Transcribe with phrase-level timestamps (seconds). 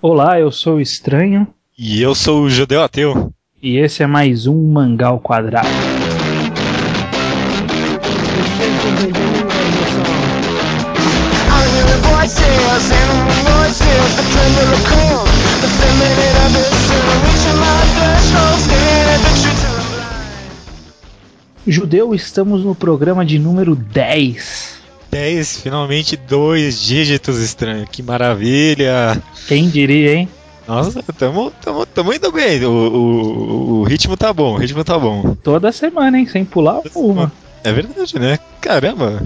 [0.00, 1.44] Olá, eu sou o Estranho.
[1.76, 3.32] E eu sou o Judeu Ateu.
[3.60, 5.66] E esse é mais um Mangal Quadrado.
[21.66, 24.67] Judeu, estamos no programa de número 10.
[25.10, 29.20] 10, finalmente dois dígitos estranho, que maravilha!
[29.46, 30.28] Quem diria, hein?
[30.66, 34.98] Nossa, tamo, tamo, tamo indo bem, o, o, o ritmo tá bom, o ritmo tá
[34.98, 35.34] bom.
[35.42, 36.26] Toda semana, hein?
[36.26, 37.32] Sem pular uma.
[37.64, 38.38] É verdade, né?
[38.60, 39.22] Caramba!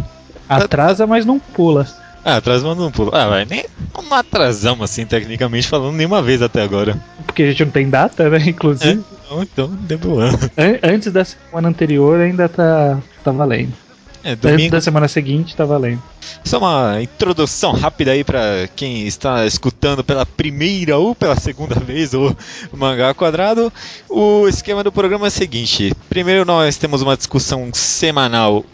[0.48, 1.87] Atrasa, mas não pula.
[2.24, 3.10] Ah, atrasa, mas não pula.
[3.12, 6.96] Ah, vai, nem não atrasamos assim, tecnicamente falando, nenhuma vez até agora.
[7.27, 8.38] Porque a gente não tem data, né?
[8.46, 8.91] Inclusive.
[8.91, 10.38] É, então, então, demorando.
[10.57, 13.73] An antes da semana anterior ainda tá, tá valendo.
[14.25, 14.71] É, domingo...
[14.71, 16.03] Da semana seguinte tá valendo.
[16.45, 22.15] Só uma introdução rápida aí para quem está escutando pela primeira ou pela segunda vez
[22.15, 22.37] o
[22.73, 23.73] Mangá Quadrado.
[24.09, 28.65] O esquema do programa é o seguinte: primeiro nós temos uma discussão semanal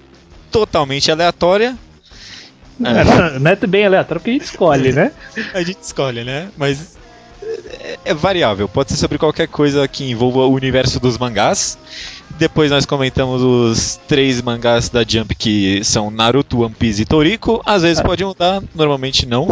[0.50, 1.76] totalmente aleatória.
[2.80, 5.12] É, não é bem aleatório porque a gente escolhe, né?
[5.52, 6.48] a gente escolhe, né?
[6.56, 6.96] Mas
[7.42, 11.78] é, é variável, pode ser sobre qualquer coisa que envolva o universo dos mangás.
[12.38, 17.60] Depois nós comentamos os três mangás da Jump que são Naruto, One Piece e Toriko.
[17.66, 19.48] Às vezes pode mudar, normalmente não.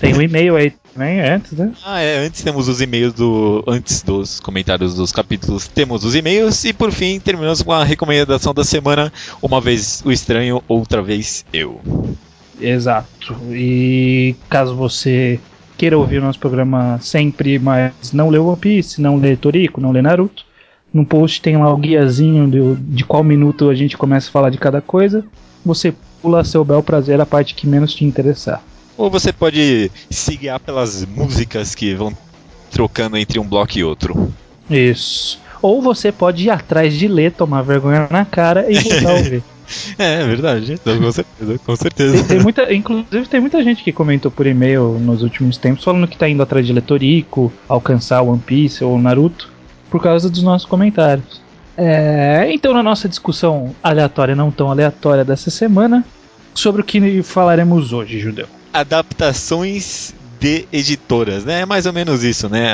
[0.00, 1.72] Tem um e-mail aí também, antes, né?
[1.84, 3.64] Ah, é, antes temos os e-mails do.
[3.66, 6.64] Antes dos comentários dos capítulos, temos os e-mails.
[6.64, 9.12] E por fim, terminamos com a recomendação da semana.
[9.42, 11.80] Uma vez o estranho, outra vez eu.
[12.60, 13.36] Exato.
[13.50, 15.40] E caso você
[15.76, 19.92] queira ouvir o nosso programa sempre, mas não lê One Piece, não lê Toriko, não
[19.92, 20.44] lê Naruto,
[20.92, 24.50] no post tem lá o guiazinho de, de qual minuto a gente começa a falar
[24.50, 25.24] de cada coisa.
[25.64, 28.62] Você pula a seu bel prazer a parte que menos te interessar.
[28.96, 32.12] Ou você pode se guiar pelas músicas que vão
[32.70, 34.32] trocando entre um bloco e outro.
[34.68, 35.40] Isso.
[35.62, 39.42] Ou você pode ir atrás de ler, tomar vergonha na cara e voltar a ouvir.
[39.98, 42.16] É, é verdade, com certeza, com certeza.
[42.16, 46.08] Tem, tem, muita, inclusive tem muita gente que comentou por e-mail nos últimos tempos falando
[46.08, 49.57] que tá indo atrás de Letorico, alcançar One Piece ou Naruto
[49.90, 51.40] por causa dos nossos comentários.
[51.76, 56.04] É, então, na nossa discussão aleatória, não tão aleatória dessa semana,
[56.52, 58.48] sobre o que falaremos hoje, Judeu.
[58.72, 61.60] Adaptações de editoras, né?
[61.60, 62.72] É mais ou menos isso, né?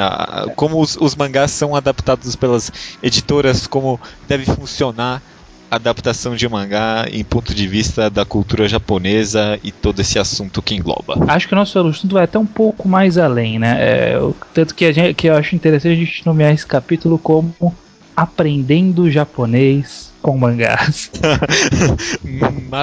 [0.56, 2.70] Como os, os mangás são adaptados pelas
[3.02, 5.22] editoras, como deve funcionar
[5.70, 10.74] adaptação de mangá em ponto de vista da cultura japonesa e todo esse assunto que
[10.74, 11.16] engloba.
[11.28, 13.76] Acho que o nosso assunto vai até um pouco mais além, né?
[13.78, 14.18] É,
[14.52, 17.74] tanto que, a gente, que eu acho interessante a gente nomear esse capítulo como
[18.16, 21.10] Aprendendo Japonês com mangás.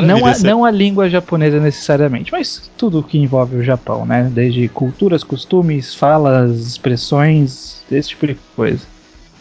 [0.05, 4.29] não, a, não a língua japonesa necessariamente, mas tudo que envolve o Japão, né?
[4.31, 8.85] Desde culturas, costumes, falas, expressões, esse tipo de coisa.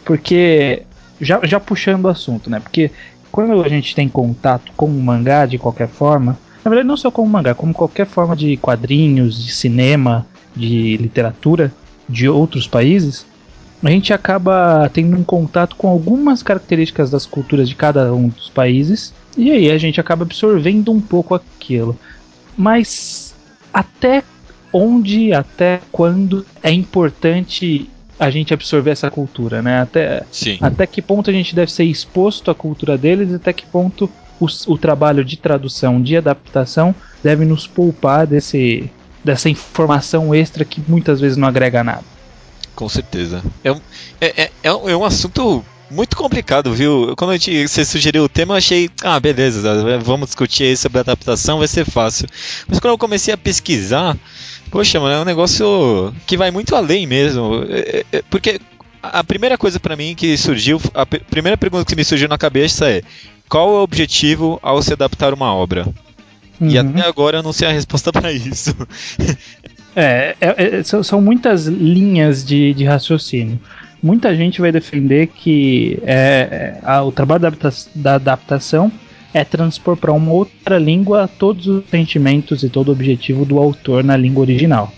[0.03, 0.81] Porque,
[1.19, 2.59] já, já puxando o assunto, né?
[2.59, 2.89] Porque
[3.31, 7.09] quando a gente tem contato com o mangá de qualquer forma, na verdade não só
[7.09, 10.25] com o mangá, como qualquer forma de quadrinhos, de cinema,
[10.55, 11.71] de literatura
[12.07, 13.25] de outros países,
[13.83, 18.49] a gente acaba tendo um contato com algumas características das culturas de cada um dos
[18.49, 21.97] países e aí a gente acaba absorvendo um pouco aquilo.
[22.55, 23.33] Mas
[23.73, 24.23] até
[24.71, 27.89] onde, até quando é importante
[28.21, 29.81] a gente absorver essa cultura, né?
[29.81, 30.59] Até, Sim.
[30.61, 34.07] até que ponto a gente deve ser exposto à cultura deles e até que ponto
[34.39, 36.93] o, o trabalho de tradução, de adaptação,
[37.23, 38.91] deve nos poupar desse,
[39.23, 42.03] dessa informação extra que muitas vezes não agrega nada.
[42.75, 43.41] Com certeza.
[43.63, 43.81] É um,
[44.21, 47.15] é, é, é um, é um assunto muito complicado, viu?
[47.17, 50.99] Quando a gente, você sugeriu o tema, eu achei, ah, beleza, vamos discutir aí sobre
[50.99, 52.27] adaptação, vai ser fácil.
[52.67, 54.15] Mas quando eu comecei a pesquisar,
[54.71, 57.65] Poxa, mano, é um negócio que vai muito além mesmo.
[57.69, 58.59] É, é, porque
[59.03, 62.89] a primeira coisa para mim que surgiu, a primeira pergunta que me surgiu na cabeça
[62.89, 63.01] é:
[63.49, 65.85] qual é o objetivo ao se adaptar uma obra?
[66.59, 66.69] Uhum.
[66.69, 68.73] E até agora eu não sei a resposta para isso.
[69.93, 73.59] é, é, é são, muitas linhas de, de, raciocínio.
[74.01, 78.89] Muita gente vai defender que é, a, o trabalho da, da adaptação
[79.33, 84.03] é transpor para uma outra língua todos os sentimentos e todo o objetivo do autor
[84.03, 84.91] na língua original,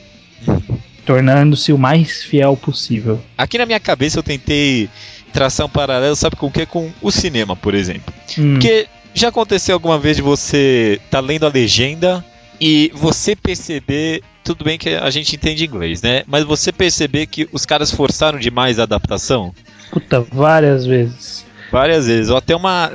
[1.05, 3.19] tornando-se o mais fiel possível.
[3.37, 4.89] Aqui na minha cabeça eu tentei
[5.31, 6.65] traçar um paralelo, sabe com o que?
[6.65, 8.13] Com o cinema, por exemplo.
[8.37, 8.53] Hum.
[8.53, 12.23] Porque já aconteceu alguma vez de você estar tá lendo a legenda
[12.59, 16.23] e você perceber, tudo bem que a gente entende inglês, né?
[16.27, 19.53] Mas você perceber que os caras forçaram demais a adaptação?
[19.91, 21.45] Puta, várias vezes.
[21.71, 22.29] Várias vezes.
[22.29, 22.91] Ou até uma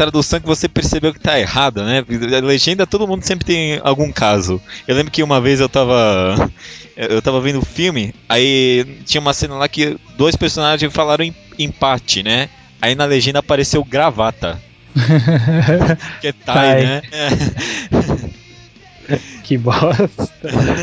[0.00, 2.02] tradução que você percebeu que tá errada, né?
[2.38, 4.58] A legenda todo mundo sempre tem algum caso.
[4.88, 6.50] Eu lembro que uma vez eu tava
[6.96, 12.22] eu tava vendo o filme, aí tinha uma cena lá que dois personagens falaram empate,
[12.22, 12.48] né?
[12.80, 14.58] Aí na legenda apareceu gravata.
[16.22, 17.02] que é Thai, né?
[19.44, 20.08] que bosta.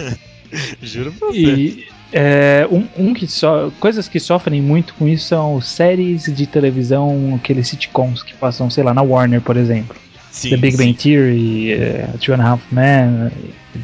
[0.82, 1.38] Juro pra você.
[1.38, 6.48] E é, um, um, que so, coisas que sofrem muito com isso são séries de
[6.48, 9.96] televisão, aqueles sitcoms que passam, sei lá, na Warner, por exemplo.
[10.32, 10.86] Sim, The Big sim.
[10.86, 13.32] Bang Theory, uh, Two and a Half Men,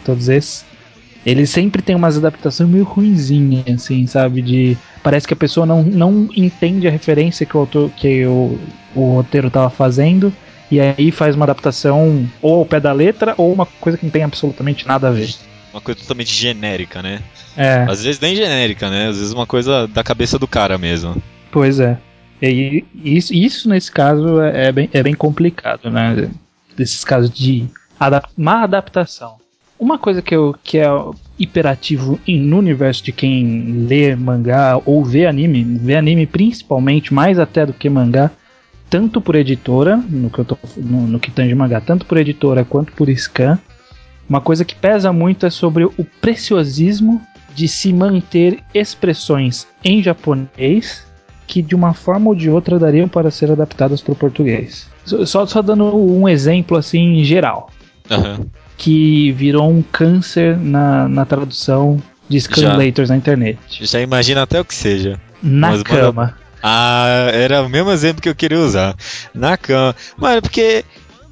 [0.06, 0.66] todos esses.
[1.26, 4.42] Eles sempre têm umas adaptações meio ruinzinhas, assim, sabe?
[4.42, 8.60] De parece que a pessoa não, não entende a referência que o autor, que o,
[8.94, 10.34] o roteiro estava fazendo
[10.70, 14.12] e aí faz uma adaptação ou ao pé da letra ou uma coisa que não
[14.12, 15.34] tem absolutamente nada a ver.
[15.74, 17.20] Uma coisa totalmente genérica, né?
[17.58, 17.86] É.
[17.90, 19.08] Às vezes nem genérica, né?
[19.08, 21.22] Às vezes uma coisa da cabeça do cara mesmo.
[21.52, 21.98] Pois é.
[22.42, 26.30] E isso, isso nesse caso é bem, é bem complicado, né?
[26.78, 27.66] Desses casos de
[28.00, 29.38] adap má adaptação.
[29.80, 30.88] Uma coisa que, eu, que é
[31.38, 37.66] hiperativo no universo de quem lê mangá ou vê anime, vê anime principalmente, mais até
[37.66, 38.32] do que mangá,
[38.90, 42.64] tanto por editora, no que, eu tô, no, no que tange mangá, tanto por editora
[42.64, 43.58] quanto por scan.
[44.28, 47.22] Uma coisa que pesa muito é sobre o preciosismo
[47.54, 51.06] de se manter expressões em japonês
[51.46, 54.90] que de uma forma ou de outra dariam para ser adaptadas para o português.
[55.06, 57.70] Só, só dando um exemplo assim geral.
[58.10, 58.46] Uhum.
[58.78, 63.60] Que virou um câncer na, na tradução de scanlators na internet.
[63.82, 65.20] Já imagina até o que seja.
[65.42, 66.38] Na Mas cama.
[66.62, 68.96] Ah, era o mesmo exemplo que eu queria usar.
[69.34, 69.96] Na cama.
[70.18, 70.86] Mano, porque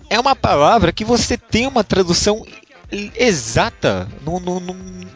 [0.10, 2.46] é uma palavra que você tem uma tradução
[2.92, 4.08] exata.
[4.26, 4.76] Não, não, não,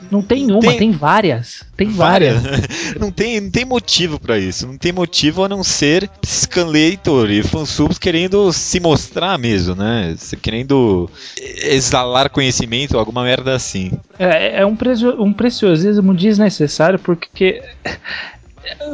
[0.09, 1.63] não tem uma, tem, tem várias.
[1.75, 2.41] Tem várias.
[2.41, 2.95] várias.
[2.99, 4.65] não, tem, não tem motivo para isso.
[4.67, 10.15] Não tem motivo a não ser Scanlator e fansubs querendo se mostrar mesmo, né?
[10.41, 13.91] Querendo exalar conhecimento, alguma merda assim.
[14.17, 17.61] É, é um, precio, um preciosismo desnecessário porque.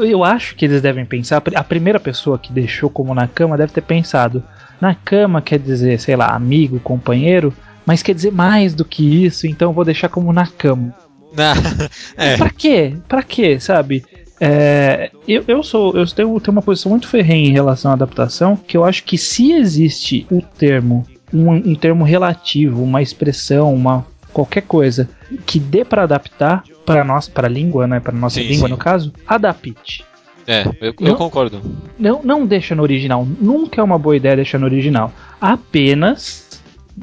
[0.02, 1.42] Eu acho que eles devem pensar.
[1.56, 4.44] A primeira pessoa que deixou como na cama deve ter pensado.
[4.82, 7.54] Na cama quer dizer, sei lá, amigo, companheiro
[7.86, 10.94] mas quer dizer mais do que isso, então eu vou deixar como na cama.
[12.18, 12.38] é.
[12.38, 12.94] Pra quê?
[13.08, 14.04] Pra quê, sabe?
[14.44, 18.58] É, eu, eu sou eu tenho, tenho uma posição muito ferrenha em relação à adaptação,
[18.58, 24.06] que eu acho que se existe o termo, um, um termo relativo, uma expressão, uma
[24.34, 25.08] qualquer coisa
[25.46, 28.72] que dê para adaptar para nós, para língua, né, para nossa sim, língua sim.
[28.72, 30.04] no caso, adapte.
[30.48, 31.62] É, eu, eu concordo.
[32.00, 33.28] Não, não deixa no original.
[33.40, 35.14] Nunca é uma boa ideia deixar no original.
[35.40, 36.41] Apenas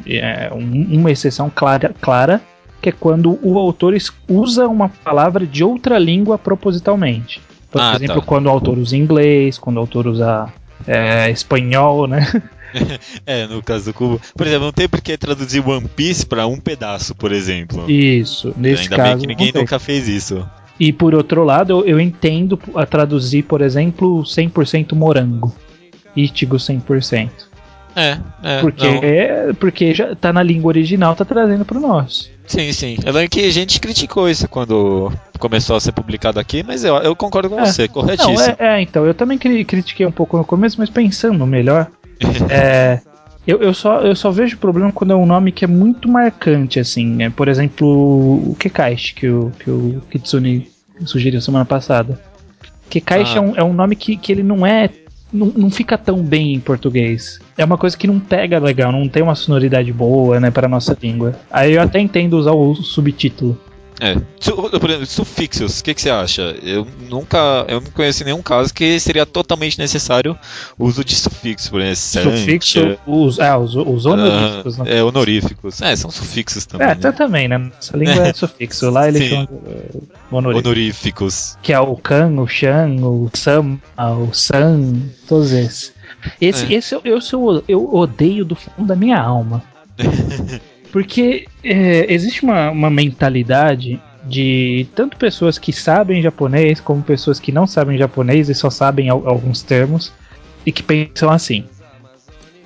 [0.06, 2.40] é, um, uma exceção clara, clara,
[2.81, 3.94] que é quando o autor
[4.29, 7.40] usa uma palavra de outra língua propositalmente.
[7.70, 8.26] Por ah, exemplo, tá.
[8.26, 10.52] quando o autor usa inglês, quando o autor usa
[10.87, 12.26] é, espanhol, né?
[13.26, 14.20] é, no caso do Cubo.
[14.37, 17.90] Por exemplo, não tem por que traduzir One Piece para um pedaço, por exemplo.
[17.90, 19.08] Isso, nesse Ainda caso.
[19.08, 20.49] Ainda bem que ninguém nunca fez isso.
[20.81, 25.55] E por outro lado, eu, eu entendo a traduzir, por exemplo, 100% morango.
[26.14, 27.48] Itigo 100%.
[27.99, 28.61] É, é.
[28.61, 32.31] Porque, é, porque já tá na língua original, tá trazendo pro nosso.
[32.47, 32.97] Sim, sim.
[33.05, 36.95] Eu lembro que a gente criticou isso quando começou a ser publicado aqui, mas eu,
[36.97, 37.67] eu concordo com é.
[37.67, 38.35] você, corretíssimo.
[38.35, 41.89] Não, é, é, então, eu também critiquei um pouco no começo, mas pensando melhor,
[42.49, 43.00] é,
[43.47, 46.79] eu, eu, só, eu só vejo problema quando é um nome que é muito marcante,
[46.79, 47.31] assim, né?
[47.31, 50.71] Por exemplo, o Kekaishi, que o, que o Kitsune
[51.05, 52.21] sugeriu semana passada.
[52.89, 53.38] Kekaishi ah.
[53.38, 54.88] é, um, é um nome que, que ele não é
[55.32, 57.40] não, não fica tão bem em português.
[57.56, 60.97] É uma coisa que não pega legal, não tem uma sonoridade boa, né, para nossa
[61.00, 61.35] língua.
[61.50, 63.58] Aí eu até entendo usar o subtítulo.
[64.00, 64.14] É.
[64.78, 66.57] Por exemplo, sufixos, o que, que, você acha?
[66.62, 67.64] Eu nunca.
[67.69, 70.38] Eu não conheço nenhum caso que seria totalmente necessário
[70.78, 72.37] o uso de sufixos, por exemplo.
[72.37, 74.78] Sufixo, os, ah, os, os honoríficos.
[74.78, 74.99] Uh, né?
[74.99, 75.83] É, honoríficos.
[75.83, 76.88] É, são sufixos também.
[76.88, 77.12] É, né?
[77.12, 77.59] também, né?
[77.59, 78.88] Nossa língua é sufixo.
[78.90, 80.67] Lá eles são uh, honoríficos.
[80.67, 81.59] honoríficos.
[81.62, 85.93] Que é o Kan, o Shan, o Sam, o San, todos esses.
[86.40, 86.76] Esse, é.
[86.76, 89.62] esse eu, eu, eu, eu odeio do fundo da minha alma.
[90.92, 97.52] Porque é, existe uma, uma mentalidade de tanto pessoas que sabem japonês como pessoas que
[97.52, 100.12] não sabem japonês e só sabem alguns termos
[100.66, 101.64] e que pensam assim: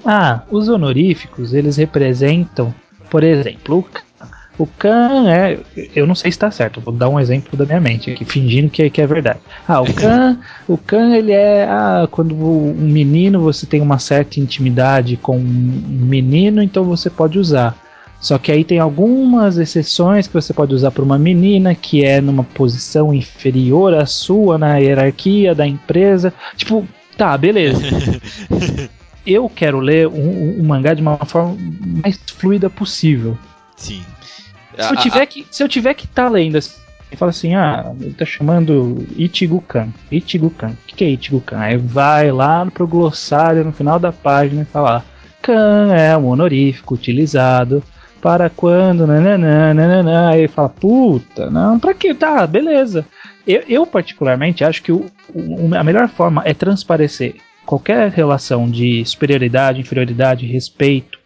[0.04, 2.74] ah, os honoríficos eles representam,
[3.10, 3.86] por exemplo,
[4.58, 5.58] o Kan é.
[5.94, 8.70] Eu não sei se está certo, vou dar um exemplo da minha mente aqui, fingindo
[8.70, 9.40] que, que é verdade.
[9.66, 10.38] Ah, o Kan,
[10.68, 11.64] o Kan ele é.
[11.64, 17.38] Ah, quando um menino você tem uma certa intimidade com um menino, então você pode
[17.38, 17.76] usar.
[18.22, 22.20] Só que aí tem algumas exceções que você pode usar para uma menina que é
[22.20, 26.32] numa posição inferior à sua na hierarquia da empresa.
[26.56, 26.86] Tipo,
[27.18, 27.82] tá, beleza.
[29.26, 31.56] eu quero ler um, um mangá de uma forma
[32.04, 33.36] mais fluida possível.
[33.76, 34.04] Sim.
[34.78, 36.76] Se eu tiver que, se eu tiver que estar tá lendo assim,
[37.16, 39.88] fala assim, ah, ele tá chamando Ichigo-kan.
[40.12, 40.70] Ichigo-kan.
[40.70, 41.58] O que, que é Ichigo-kan?
[41.58, 45.04] Aí vai lá pro glossário no final da página e fala,
[45.42, 47.82] kan é um honorífico utilizado
[48.22, 50.30] para quando, nananã, nananã.
[50.30, 52.14] Aí fala, puta, não, pra que?
[52.14, 53.04] Tá, beleza.
[53.44, 57.34] Eu, eu particularmente acho que o, o, a melhor forma é transparecer
[57.66, 61.18] qualquer relação de superioridade, inferioridade, respeito,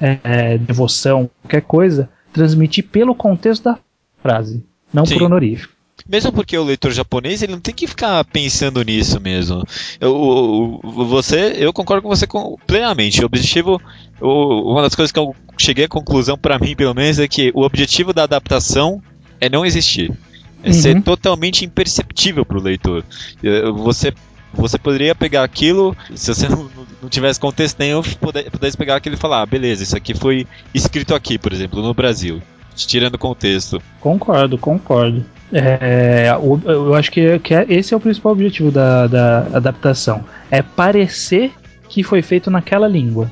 [0.00, 3.78] é, é, devoção, qualquer coisa, transmitir pelo contexto da
[4.22, 5.14] frase, não Sim.
[5.14, 5.74] por honorífico.
[6.08, 9.64] Mesmo porque o leitor japonês ele não tem que ficar pensando nisso mesmo.
[10.00, 12.26] Eu, você, eu concordo com você
[12.66, 13.22] plenamente.
[13.22, 13.80] O objetivo,
[14.20, 17.62] uma das coisas que eu cheguei à conclusão para mim, pelo menos, é que o
[17.62, 19.02] objetivo da adaptação
[19.40, 20.12] é não existir.
[20.62, 20.74] É uhum.
[20.74, 23.04] ser totalmente imperceptível para o leitor.
[23.74, 24.12] Você
[24.56, 26.70] você poderia pegar aquilo, se você não,
[27.02, 31.14] não tivesse contexto nenhum, pudesse pegar aquilo e falar, ah, beleza, isso aqui foi escrito
[31.14, 32.40] aqui, por exemplo, no Brasil,
[32.74, 33.82] tirando contexto.
[34.00, 35.24] Concordo, concordo.
[35.52, 36.28] É,
[36.64, 40.24] eu acho que, que é, esse é o principal objetivo da, da adaptação.
[40.50, 41.52] É parecer
[41.88, 43.30] que foi feito naquela língua.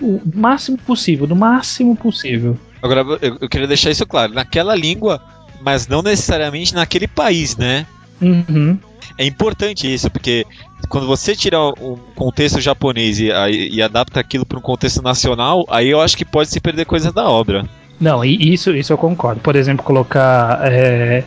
[0.00, 2.58] O máximo possível, do máximo possível.
[2.82, 4.34] Agora, eu, eu queria deixar isso claro.
[4.34, 5.22] Naquela língua,
[5.60, 7.86] mas não necessariamente naquele país, né?
[8.20, 8.78] Uhum.
[9.18, 10.44] É importante isso, porque
[10.88, 15.88] quando você tira um contexto japonês e, e adapta aquilo para um contexto nacional, aí
[15.88, 17.64] eu acho que pode se perder coisas da obra.
[17.98, 19.40] Não, isso, isso eu concordo.
[19.40, 20.60] Por exemplo, colocar.
[20.70, 21.24] É...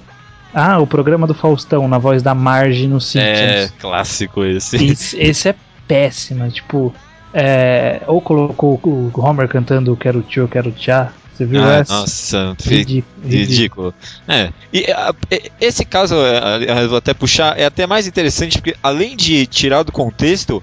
[0.53, 3.39] Ah, o programa do Faustão na voz da Marge no Simpsons.
[3.39, 4.83] É, clássico esse.
[4.83, 5.55] Esse, esse é
[5.87, 6.49] péssimo.
[6.49, 6.93] Tipo,
[7.33, 8.01] é...
[8.07, 11.11] ou colocou o Homer cantando Quero Tio, Quero Tchá.
[11.33, 11.93] Você viu ah, essa?
[11.93, 13.05] Nossa, ridículo.
[13.25, 13.93] ridículo.
[14.27, 14.51] É.
[14.73, 15.13] E a,
[15.61, 19.91] esse caso, eu vou até puxar, é até mais interessante porque além de tirar do
[19.91, 20.61] contexto,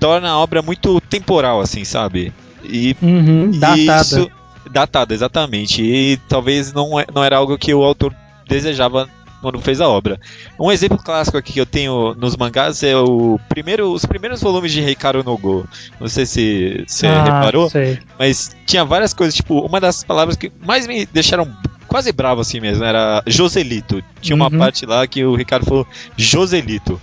[0.00, 2.32] torna a obra muito temporal, assim, sabe?
[2.64, 4.00] E, uhum, datada.
[4.00, 4.30] Isso,
[4.70, 5.82] datada, exatamente.
[5.82, 8.14] E talvez não, é, não era algo que o autor
[8.46, 9.08] desejava
[9.40, 10.18] quando fez a obra.
[10.58, 14.72] Um exemplo clássico aqui que eu tenho nos mangás é o primeiro, os primeiros volumes
[14.72, 15.66] de Reikaru no Go.
[16.00, 17.98] Não sei se você ah, reparou, sei.
[18.18, 21.48] mas tinha várias coisas, tipo, uma das palavras que mais me deixaram
[21.86, 24.02] quase bravo assim mesmo era Joselito.
[24.20, 24.58] Tinha uma uhum.
[24.58, 25.86] parte lá que o Ricardo falou
[26.16, 27.00] Joselito.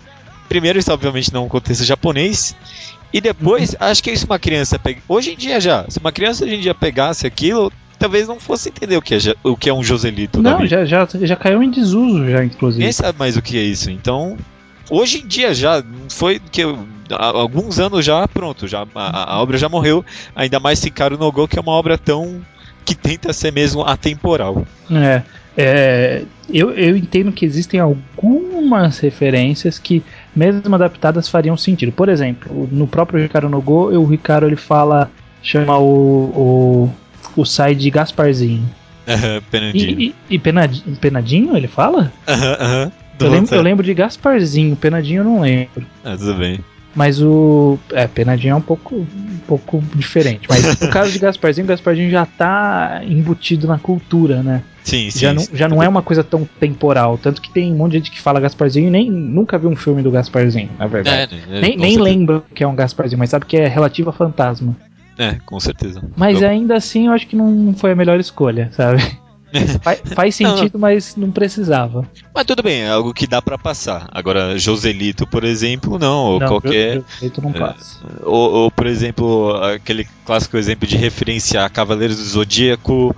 [0.50, 2.55] Primeiro, isso obviamente não é um contexto japonês.
[3.13, 3.77] E depois, uhum.
[3.79, 5.01] acho que isso uma criança pega.
[5.07, 8.69] Hoje em dia já, se uma criança hoje em dia pegasse aquilo, talvez não fosse
[8.69, 10.41] entender o que é, o que é um Joselito.
[10.41, 12.79] Não, já, já, já caiu em desuso, já, inclusive.
[12.79, 13.89] Ninguém sabe mais o que é isso.
[13.89, 14.38] Então,
[14.89, 16.63] hoje em dia já, foi que
[17.12, 20.03] há alguns anos já, pronto, já a, a obra já morreu.
[20.35, 22.41] Ainda mais se Caro no Go, que é uma obra tão.
[22.85, 24.65] que tenta ser mesmo atemporal.
[24.91, 25.21] É.
[25.55, 30.03] É, eu, eu entendo que existem algumas referências que,
[30.35, 31.91] mesmo adaptadas, fariam sentido.
[31.91, 35.12] Por exemplo, no próprio Ricardo no Go, o Ricardo ele fala,
[35.43, 35.85] chama o,
[36.35, 36.89] o
[37.35, 38.67] o sai de Gasparzinho.
[39.07, 39.99] Aham, Penadinho.
[39.99, 42.11] E, e, e penadinho, penadinho, ele fala?
[42.27, 42.91] Aham, aham.
[43.19, 45.85] Eu lembro, eu lembro de Gasparzinho, Penadinho eu não lembro.
[46.03, 46.59] Ah, tudo bem.
[46.95, 47.77] Mas o.
[47.91, 50.47] É, Penadinho é um pouco, um pouco diferente.
[50.47, 54.61] Mas no caso de Gasparzinho, Gasparzinho já tá embutido na cultura, né?
[54.83, 55.19] Sim, sim.
[55.19, 57.17] Já, não, já não é uma coisa tão temporal.
[57.17, 59.75] Tanto que tem um monte de gente que fala Gasparzinho e nem, nunca viu um
[59.75, 61.33] filme do Gasparzinho, na verdade.
[61.51, 64.13] É, é, nem nem lembra que é um Gasparzinho, mas sabe que é relativo a
[64.13, 64.75] fantasma.
[65.17, 66.01] É, com certeza.
[66.15, 66.50] Mas eu...
[66.50, 69.01] ainda assim eu acho que não foi a melhor escolha, sabe?
[69.82, 72.10] faz, faz sentido, não, mas não precisava.
[72.34, 74.08] Mas tudo bem, é algo que dá para passar.
[74.12, 76.25] Agora, Joselito, por exemplo, não.
[76.25, 76.96] Ou não, qualquer.
[76.96, 78.00] Joselito não passa.
[78.03, 83.15] É, ou, ou, por exemplo, aquele clássico exemplo de referenciar Cavaleiros do Zodíaco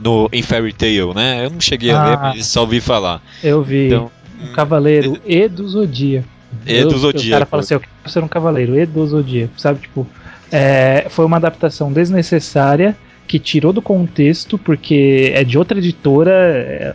[0.00, 1.44] no, em Fairy Tail, né?
[1.44, 3.20] Eu não cheguei ah, a ver, mas só ouvi falar.
[3.42, 3.86] Eu vi.
[3.86, 6.28] Então, um Cavaleiro é, e do Zodíaco.
[6.64, 7.28] E do Zodíaco.
[7.28, 9.80] O cara fala assim: eu quero ser um cavaleiro e do Zodíaco, sabe?
[9.80, 10.06] Tipo,
[10.50, 16.94] é, foi uma adaptação desnecessária que tirou do contexto porque é de outra editora é,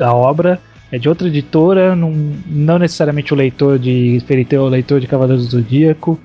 [0.00, 2.12] a obra é de outra editora não,
[2.46, 6.18] não necessariamente o leitor de Fairy é o leitor de Cavaleiros do Zodíaco.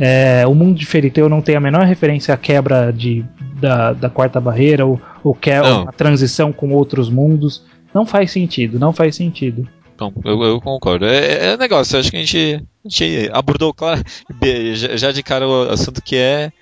[0.00, 3.24] É, o mundo de Fairy não tem a menor referência à quebra de,
[3.60, 7.64] da, da quarta barreira ou, ou que, a transição com outros mundos.
[7.92, 11.04] Não faz sentido não faz sentido então, eu, eu concordo.
[11.06, 14.00] É, é negócio, acho que a gente, a gente abordou, claro,
[14.94, 16.52] já de cara o assunto que é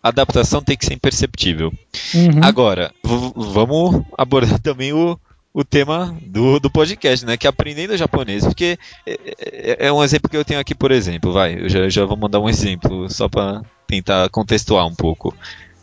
[0.00, 1.72] adaptação tem que ser imperceptível.
[2.14, 2.40] Uhum.
[2.40, 5.18] Agora, vamos abordar também o,
[5.52, 7.36] o tema do, do podcast, né?
[7.36, 8.44] Que é aprendendo japonês.
[8.44, 11.32] Porque é, é, é, um exemplo que eu tenho aqui, por exemplo.
[11.32, 15.34] Vai, eu já, já vou mandar um exemplo, só para tentar contextuar um pouco.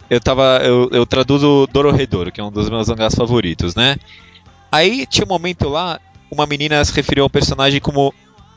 [0.10, 0.62] Eu tava.
[0.64, 3.98] Eu, eu traduzo Dorohedoro, que é um dos meus mangás favoritos, né?
[4.72, 6.00] Aí tinha um momento lá
[6.32, 8.14] uma menina se referiu ao personagem como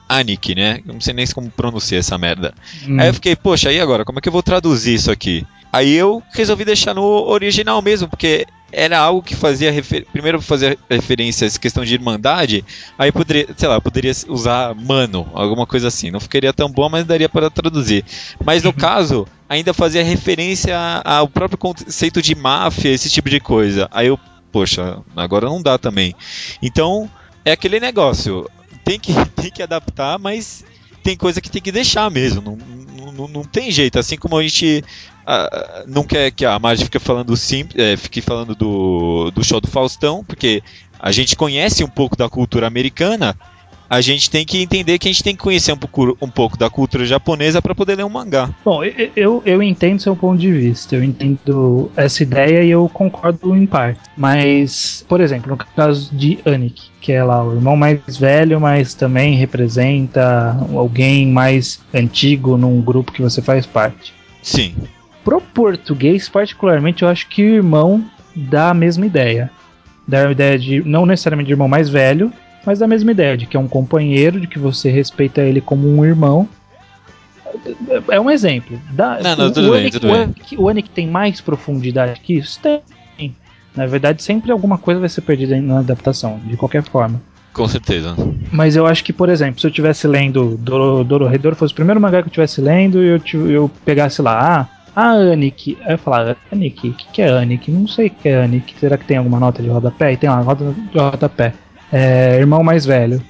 [0.08, 0.80] Anik, né?
[0.86, 2.54] Eu não sei nem como pronunciar essa merda.
[2.86, 3.00] Hum.
[3.00, 4.04] Aí eu fiquei, poxa, e agora?
[4.04, 5.46] Como é que eu vou traduzir isso aqui?
[5.72, 10.06] Aí eu resolvi deixar no original mesmo, porque era algo que fazia refer...
[10.12, 12.64] primeiro fazia referência a essa questão de irmandade,
[12.98, 16.10] aí poderia, sei lá, poderia usar mano, alguma coisa assim.
[16.10, 18.04] Não ficaria tão bom, mas daria para traduzir.
[18.44, 18.76] Mas no uhum.
[18.76, 23.88] caso, ainda fazia referência ao próprio conceito de máfia, esse tipo de coisa.
[23.90, 24.18] Aí eu,
[24.52, 26.14] poxa, agora não dá também.
[26.62, 27.10] Então,
[27.44, 28.48] é aquele negócio.
[28.84, 30.64] Tem que, tem que adaptar, mas
[31.02, 32.58] tem coisa que tem que deixar mesmo.
[32.96, 33.98] Não, não, não tem jeito.
[33.98, 34.84] Assim como a gente
[35.26, 39.60] uh, não quer que a Marge fique falando sim, é, fique falando do, do show
[39.60, 40.62] do Faustão, porque
[40.98, 43.36] a gente conhece um pouco da cultura americana.
[43.88, 46.56] A gente tem que entender que a gente tem que conhecer um pouco, um pouco
[46.56, 48.50] da cultura japonesa para poder ler um mangá.
[48.64, 48.82] Bom,
[49.14, 53.66] eu, eu entendo seu ponto de vista, eu entendo essa ideia e eu concordo em
[53.66, 54.00] parte.
[54.16, 58.94] Mas, por exemplo, no caso de Anik, que é lá o irmão mais velho, mas
[58.94, 64.14] também representa alguém mais antigo num grupo que você faz parte.
[64.42, 64.74] Sim.
[65.22, 69.50] Pro português, particularmente, eu acho que o irmão dá a mesma ideia.
[70.06, 72.32] Dá a ideia de, não necessariamente de irmão mais velho,
[72.64, 75.88] mas a mesma ideia, de que é um companheiro, de que você respeita ele como
[75.88, 76.48] um irmão.
[78.10, 78.80] É um exemplo.
[78.90, 80.08] Dá, não, não, o, tudo o, bem, tudo
[80.58, 82.60] o, Anik, tem mais profundidade que isso?
[82.60, 83.34] Tem.
[83.76, 87.20] Na verdade, sempre alguma coisa vai ser perdida na adaptação, de qualquer forma.
[87.52, 88.16] Com certeza.
[88.50, 92.00] Mas eu acho que, por exemplo, se eu estivesse lendo Doro, Doro fosse o primeiro
[92.00, 95.76] mangá que eu estivesse lendo e eu, eu pegasse lá, ah, a Anik.
[95.84, 97.70] Aí eu falar, Anik, o que, que é Anik?
[97.70, 98.74] Não sei o que é Anik.
[98.78, 100.12] Será que tem alguma nota de rodapé?
[100.12, 101.54] E tem uma nota de rodapé.
[101.96, 103.22] É, irmão mais velho.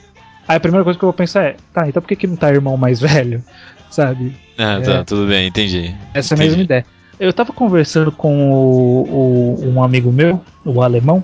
[0.48, 2.34] Aí a primeira coisa que eu vou pensar é, tá, então por que, que não
[2.34, 3.44] tá irmão mais velho?
[3.90, 4.34] Sabe?
[4.58, 5.94] Ah, tá, é, tudo bem, entendi.
[6.14, 6.86] Essa é a mesma ideia.
[7.20, 11.22] Eu tava conversando com o, o, um amigo meu, o alemão,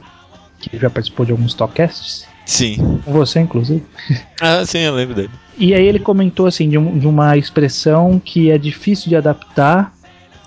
[0.58, 2.28] que já participou de alguns talkcasts.
[2.44, 3.00] Sim.
[3.04, 3.82] Com você, inclusive.
[4.40, 5.30] Ah, sim, eu lembro dele.
[5.58, 9.94] E aí ele comentou assim de, um, de uma expressão que é difícil de adaptar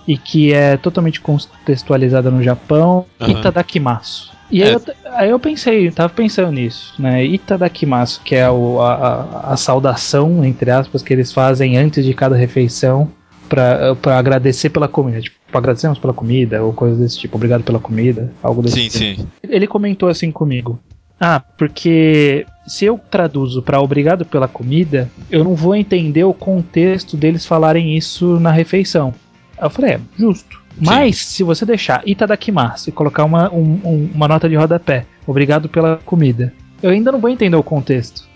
[0.08, 3.30] e que é totalmente contextualizada no Japão, uhum.
[3.30, 4.33] Itadakimasu.
[4.52, 4.76] E aí, é.
[4.76, 7.26] eu, aí eu pensei, tava pensando nisso, né?
[7.26, 12.14] Itadakimasu, que é o, a, a, a saudação, entre aspas, que eles fazem antes de
[12.14, 13.10] cada refeição
[13.50, 15.22] para agradecer pela comida.
[15.22, 18.98] Tipo, agradecemos pela comida, ou coisa desse tipo, obrigado pela comida, algo desse sim, tipo.
[18.98, 19.28] Sim, sim.
[19.44, 20.80] Ele comentou assim comigo.
[21.20, 27.16] Ah, porque se eu traduzo para obrigado pela comida, eu não vou entender o contexto
[27.16, 29.14] deles falarem isso na refeição.
[29.62, 30.62] Eu falei, é, justo.
[30.78, 30.86] Sim.
[30.86, 35.98] Mas, se você deixar Itadakimasu e colocar uma, um, uma nota de rodapé, obrigado pela
[35.98, 38.28] comida, eu ainda não vou entender o contexto.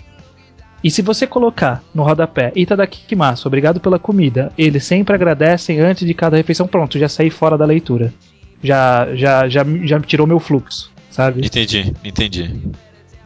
[0.83, 6.13] E se você colocar no rodapé Itadakimasu, obrigado pela comida, eles sempre agradecem antes de
[6.13, 8.13] cada refeição, pronto, já saí fora da leitura.
[8.63, 11.45] Já, já, já, já tirou meu fluxo, sabe?
[11.45, 12.43] Entendi, entendi.
[12.43, 12.71] entendi.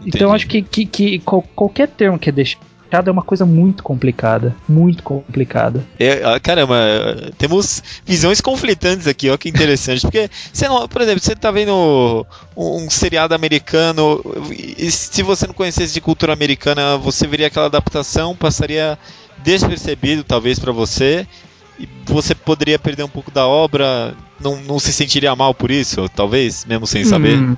[0.06, 4.56] Então acho que, que, que qualquer termo que é deixado é uma coisa muito complicada.
[4.68, 5.86] Muito complicada.
[6.00, 6.76] É, ah, caramba,
[7.38, 10.02] temos visões conflitantes aqui, ó, que interessante.
[10.02, 12.26] Porque, você não, por exemplo, você tá vendo
[12.56, 14.22] um, um seriado americano,
[14.78, 18.98] e se você não conhecesse de cultura americana, você veria aquela adaptação, passaria
[19.44, 21.26] despercebido, talvez, para você.
[21.80, 26.08] E você poderia perder um pouco da obra, não, não se sentiria mal por isso,
[26.10, 27.38] talvez, mesmo sem saber.
[27.38, 27.58] Hum.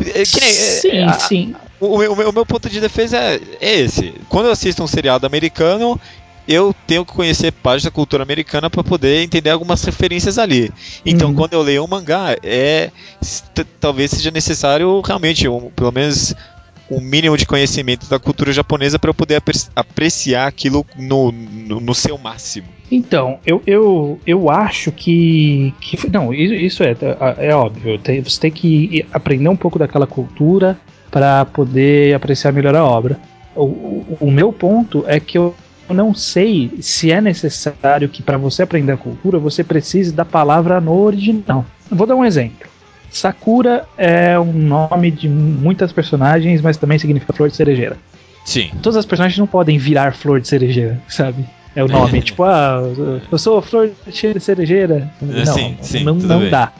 [0.00, 1.54] É, nem, é, sim, é, sim.
[1.82, 4.14] O, o, o, meu ponto de defesa é, é, esse.
[4.28, 6.00] Quando eu assisto um seriado americano,
[6.46, 10.70] eu tenho que conhecer parte da cultura americana para poder entender algumas referências ali.
[11.04, 11.34] Então, uhum.
[11.34, 12.92] quando eu leio um mangá, é
[13.80, 16.32] talvez seja necessário realmente, um, pelo menos
[16.88, 19.42] um mínimo de conhecimento da cultura japonesa para eu poder
[19.74, 22.68] apreciar aquilo no, no, no, seu máximo.
[22.92, 26.08] Então, eu, eu, eu acho que, que.
[26.08, 27.98] Não, isso é, é, é óbvio.
[28.22, 30.78] Você tem que aprender um pouco daquela cultura
[31.12, 33.20] para poder apreciar melhor a obra.
[33.54, 35.54] O, o, o meu ponto é que eu
[35.90, 40.80] não sei se é necessário que para você aprender a cultura você precise da palavra
[40.80, 41.66] no original.
[41.90, 42.66] Vou dar um exemplo.
[43.10, 47.98] Sakura é um nome de muitas personagens, mas também significa flor de cerejeira.
[48.42, 48.70] Sim.
[48.80, 51.44] Todas as personagens não podem virar flor de cerejeira, sabe?
[51.76, 52.20] É o nome.
[52.22, 52.80] tipo, ah,
[53.30, 55.10] eu sou flor de cerejeira.
[55.20, 56.72] Não, sim, sim, não, não dá.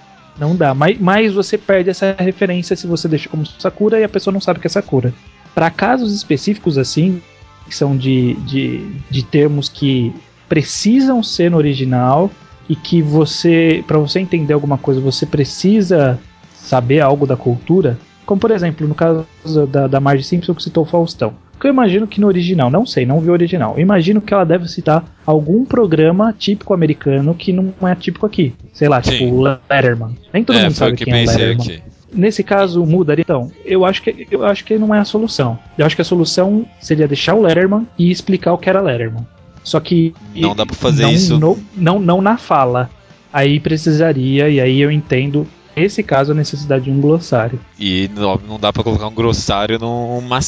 [0.42, 0.74] Não dá.
[0.74, 4.40] Mas, mas você perde essa referência se você deixa como Sakura e a pessoa não
[4.40, 5.14] sabe que é Sakura.
[5.54, 7.22] Para casos específicos assim,
[7.64, 10.12] que são de, de, de termos que
[10.48, 12.28] precisam ser no original
[12.68, 16.18] e que você, para você entender alguma coisa, você precisa
[16.52, 17.96] saber algo da cultura.
[18.24, 19.26] Como por exemplo, no caso
[19.68, 21.34] da, da Marge Simpson que citou o Faustão.
[21.60, 23.74] Que eu imagino que no original, não sei, não vi o original.
[23.76, 28.52] Eu imagino que ela deve citar algum programa típico americano que não é típico aqui.
[28.72, 29.24] Sei lá, tipo Sim.
[29.26, 30.16] tipo Letterman.
[30.32, 31.66] Nem todo é, mundo sabe quem é Letterman.
[31.66, 31.82] Aqui.
[32.12, 33.22] nesse caso mudaria.
[33.22, 35.56] Então, eu acho que eu acho que não é a solução.
[35.78, 39.24] Eu acho que a solução seria deixar o Letterman e explicar o que era Letterman.
[39.62, 41.38] Só que não dá para fazer não, isso.
[41.38, 42.90] No, não, não na fala.
[43.32, 47.58] Aí precisaria e aí eu entendo nesse caso a necessidade de um glossário.
[47.78, 50.40] E não, não dá para colocar um glossário numa,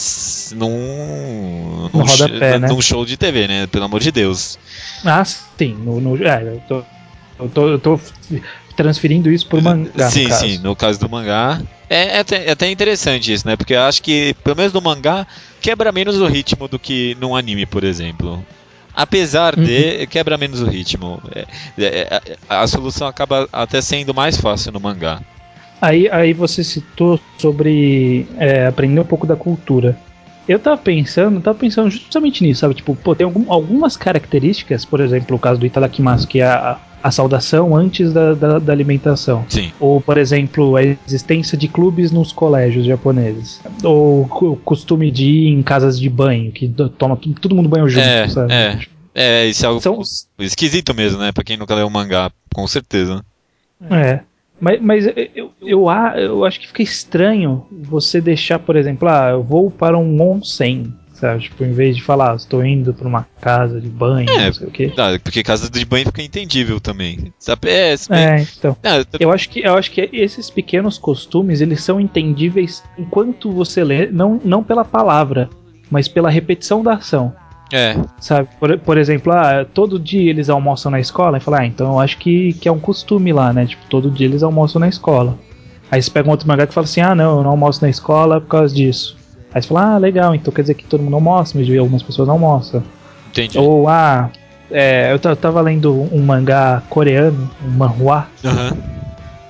[0.52, 2.68] num, no rodapé, né?
[2.68, 3.66] num show de TV, né?
[3.66, 4.58] Pelo amor de Deus.
[5.04, 5.74] Ah, sim.
[5.84, 6.82] No, no, é, eu tô,
[7.38, 8.00] eu tô, eu tô
[8.76, 10.10] transferindo isso pro mangá.
[10.10, 11.60] Sim, no sim, no caso do mangá.
[11.88, 13.56] É, é, até, é até interessante isso, né?
[13.56, 15.26] Porque eu acho que, pelo menos no mangá,
[15.60, 18.44] quebra menos o ritmo do que num anime, por exemplo.
[18.94, 19.64] Apesar uhum.
[19.64, 21.20] de, quebra menos o ritmo.
[21.34, 21.46] É,
[21.78, 25.20] é, é, a solução acaba até sendo mais fácil no mangá.
[25.80, 29.98] Aí, aí você citou sobre é, aprender um pouco da cultura.
[30.48, 32.74] Eu tava pensando, tava pensando justamente nisso, sabe?
[32.74, 36.78] Tipo, pô, tem algum, algumas características, por exemplo, o caso do Itadakimasu, que é a,
[37.04, 39.44] a saudação antes da, da, da, alimentação.
[39.50, 39.70] Sim.
[39.78, 43.60] Ou, por exemplo, a existência de clubes nos colégios japoneses.
[43.82, 48.06] Ou o costume de ir em casas de banho, que toma todo mundo banho junto,
[48.06, 48.54] é, sabe?
[48.54, 48.78] É,
[49.14, 50.00] é, isso é algo São...
[50.38, 51.30] esquisito mesmo, né?
[51.30, 53.22] Pra quem nunca leu o mangá, com certeza.
[53.90, 54.20] É.
[54.58, 55.86] Mas, mas eu, eu,
[56.16, 60.90] eu, acho que fica estranho você deixar, por exemplo, ah, eu vou para um onsen,
[61.24, 61.40] sabe?
[61.44, 64.66] Tipo, em vez de falar, estou indo para uma casa de banho, é, não sei
[64.66, 64.92] o quê.
[64.94, 67.32] Não, porque casa de banho fica entendível também.
[67.38, 67.70] Sabe?
[67.70, 68.76] É, é então.
[68.82, 73.82] Não, eu, acho que, eu acho que esses pequenos costumes, eles são entendíveis enquanto você
[73.82, 75.48] lê, não, não pela palavra,
[75.90, 77.34] mas pela repetição da ação.
[77.72, 77.96] É.
[78.20, 78.48] Sabe?
[78.60, 81.98] Por, por exemplo, ah, todo dia eles almoçam na escola e fala, ah, então eu
[81.98, 83.64] acho que, que é um costume lá, né?
[83.64, 85.38] Tipo, todo dia eles almoçam na escola.
[85.90, 87.88] Aí você pega um outro mangá que fala assim, ah não, eu não almoço na
[87.88, 89.16] escola por causa disso.
[89.54, 92.26] Aí você fala, ah, legal, então quer dizer que todo mundo almoça, mas algumas pessoas
[92.26, 92.82] não almoçam.
[93.30, 93.56] Entendi.
[93.56, 94.28] Ou, ah,
[94.68, 98.76] é, eu tava lendo um mangá coreano, um manhua, uhum.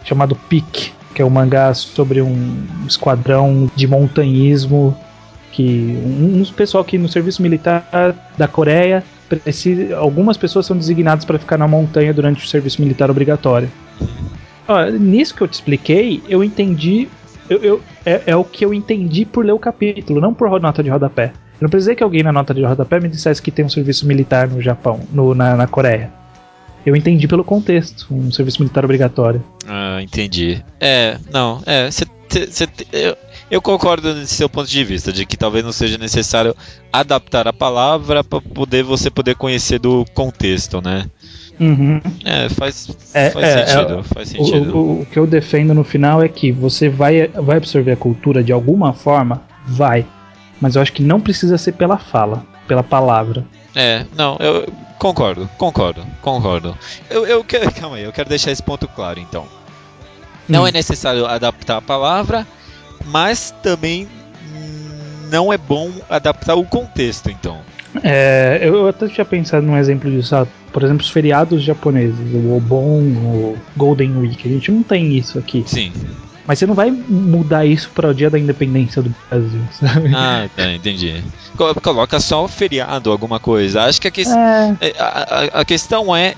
[0.05, 4.95] chamado Peak, que é um mangá sobre um esquadrão de montanhismo
[5.53, 7.89] que um, um pessoal que no serviço militar
[8.37, 13.11] da Coreia precisa, algumas pessoas são designadas para ficar na montanha durante o serviço militar
[13.11, 13.71] obrigatório.
[14.69, 17.09] Ó, nisso que eu te expliquei, eu entendi.
[17.49, 20.83] Eu, eu é, é, o que eu entendi por ler o capítulo, não por nota
[20.83, 21.33] de rodapé.
[21.61, 24.07] Eu não precisei que alguém na nota de rodapé me dissesse que tem um serviço
[24.07, 26.13] militar no Japão, no, na, na Coreia.
[26.85, 29.43] Eu entendi pelo contexto, um serviço militar obrigatório.
[29.67, 30.63] Ah, entendi.
[30.79, 32.05] É, não, é, cê,
[32.51, 33.17] cê, eu,
[33.51, 36.55] eu concordo nesse seu ponto de vista, de que talvez não seja necessário
[36.93, 41.07] adaptar a palavra para poder você poder conhecer do contexto, né?
[41.61, 42.01] Uhum.
[42.25, 44.77] É, faz, é, faz, é, sentido, é, faz sentido.
[44.77, 47.97] O, o, o, que eu defendo no final é que você vai, vai absorver a
[47.97, 50.07] cultura de alguma forma, vai.
[50.61, 53.45] Mas eu acho que não precisa ser pela fala, pela palavra.
[53.75, 54.67] É, não, eu
[54.99, 56.77] concordo, concordo, concordo.
[57.11, 59.47] Eu, eu quero, calma aí, eu quero deixar esse ponto claro então.
[60.49, 60.67] Não hum.
[60.67, 62.47] é necessário adaptar a palavra,
[63.07, 64.09] mas também
[65.31, 67.61] não é bom adaptar o contexto, então.
[68.03, 72.57] É, eu até tinha pensado num exemplo disso, ah, por exemplo, os feriados japoneses, o
[72.57, 75.63] Obon, o Golden Week, a gente não tem isso aqui.
[75.67, 75.93] Sim.
[76.47, 80.15] Mas você não vai mudar isso para o dia da independência do Brasil, sabe?
[80.15, 81.23] Ah, tá, entendi.
[81.83, 83.85] Coloca só o feriado, alguma coisa.
[83.85, 84.23] Acho que a, que...
[84.23, 84.77] É.
[84.81, 84.95] é.
[84.99, 86.35] a, a, a questão é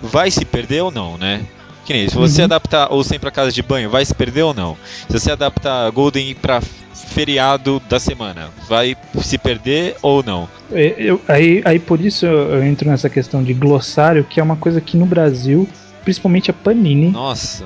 [0.00, 1.44] vai se perder ou não, né?
[1.86, 2.46] Que nem, se você uhum.
[2.46, 4.76] adaptar ou sempre para casa de banho, vai se perder ou não?
[5.08, 10.48] Se você adaptar Golden para feriado da semana, vai se perder ou não?
[10.70, 14.80] Eu, aí, aí por isso eu entro nessa questão de glossário, que é uma coisa
[14.80, 15.68] que no Brasil,
[16.02, 17.10] principalmente a Panini.
[17.10, 17.64] Nossa.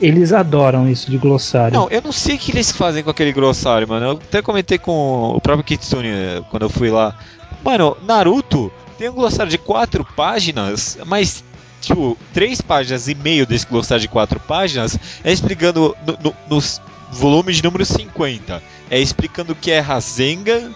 [0.00, 1.78] Eles adoram isso de glossário.
[1.78, 4.06] Não, eu não sei o que eles fazem com aquele glossário, mano.
[4.06, 7.16] Eu até comentei com o próprio Kitsune eh, quando eu fui lá.
[7.64, 11.42] Mano, Naruto tem um glossário de quatro páginas, mas
[11.80, 16.80] tipo, três páginas e meio desse glossário de quatro páginas é explicando no, no, nos
[17.10, 18.62] volumes de número 50.
[18.90, 20.72] É explicando o que é Rasengan,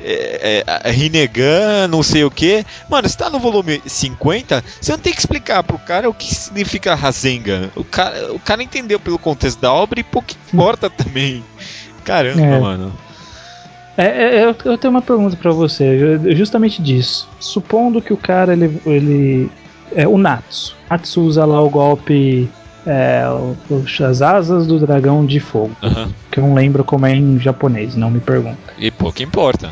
[0.00, 2.64] é, é, Rinnegan, não sei o que.
[2.88, 6.34] Mano, se tá no volume 50, você não tem que explicar pro cara o que
[6.34, 7.70] significa Rasengan.
[7.74, 11.44] O cara, o cara entendeu pelo contexto da obra e pouco importa também.
[12.04, 12.60] Caramba, é.
[12.60, 12.92] mano.
[13.96, 17.28] É, é, eu, eu tenho uma pergunta para você, justamente disso.
[17.40, 19.50] Supondo que o cara ele, ele
[19.94, 20.76] é o Natsu.
[20.90, 22.48] Natsu usa lá o golpe.
[22.86, 23.22] É,
[24.08, 25.76] as asas do dragão de fogo.
[25.82, 26.08] Uhum.
[26.30, 28.72] Que eu não lembro como é em japonês, não me pergunta.
[28.78, 29.70] E pouco importa.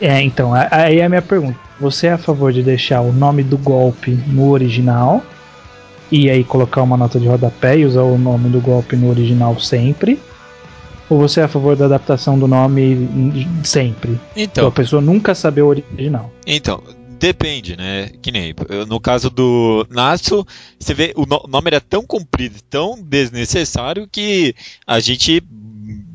[0.00, 1.58] É, então, aí é a minha pergunta.
[1.80, 5.22] Você é a favor de deixar o nome do golpe no original?
[6.12, 9.58] E aí colocar uma nota de rodapé e usar o nome do golpe no original
[9.58, 10.20] sempre?
[11.10, 14.18] Ou você é a favor da adaptação do nome sempre?
[14.36, 14.64] Então.
[14.64, 16.30] Pra a pessoa nunca saber o original.
[16.46, 16.80] Então,
[17.24, 18.10] depende, né?
[18.20, 18.54] Que nem
[18.86, 20.46] no caso do Natsu,
[20.78, 24.54] você vê o nome era tão comprido, tão desnecessário que
[24.86, 25.42] a gente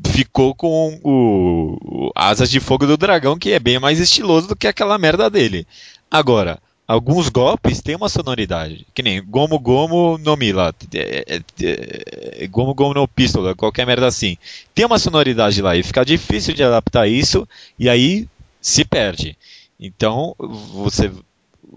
[0.06, 4.54] ficou com o, o Asas de Fogo do Dragão, que é bem mais estiloso do
[4.54, 5.66] que aquela merda dele.
[6.08, 8.86] Agora, alguns golpes têm uma sonoridade.
[8.94, 10.72] Que nem Gomo Gomo no Mila.
[10.94, 14.36] É, é, é, gomo Gomo no Pistola, qualquer merda assim.
[14.72, 18.28] Tem uma sonoridade lá e fica difícil de adaptar isso e aí
[18.60, 19.36] se perde.
[19.80, 21.10] Então você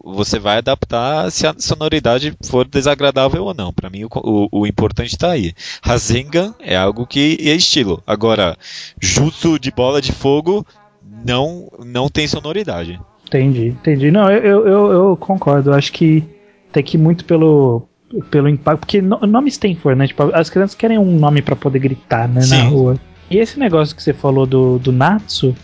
[0.03, 3.71] você vai adaptar se a sonoridade for desagradável ou não.
[3.71, 5.53] Para mim, o, o, o importante está aí.
[5.83, 8.01] Rasengan é algo que é estilo.
[8.05, 8.57] Agora,
[8.99, 10.65] Jutsu de bola de fogo
[11.23, 12.99] não, não tem sonoridade.
[13.27, 14.11] Entendi, entendi.
[14.11, 15.69] Não, eu, eu, eu concordo.
[15.69, 16.23] Eu acho que
[16.71, 17.87] tem que ir muito pelo,
[18.31, 18.79] pelo impacto.
[18.79, 20.07] Porque o nome Stanford, né?
[20.07, 22.99] Tipo, as crianças querem um nome para poder gritar né, na rua.
[23.29, 25.55] E esse negócio que você falou do, do Natsu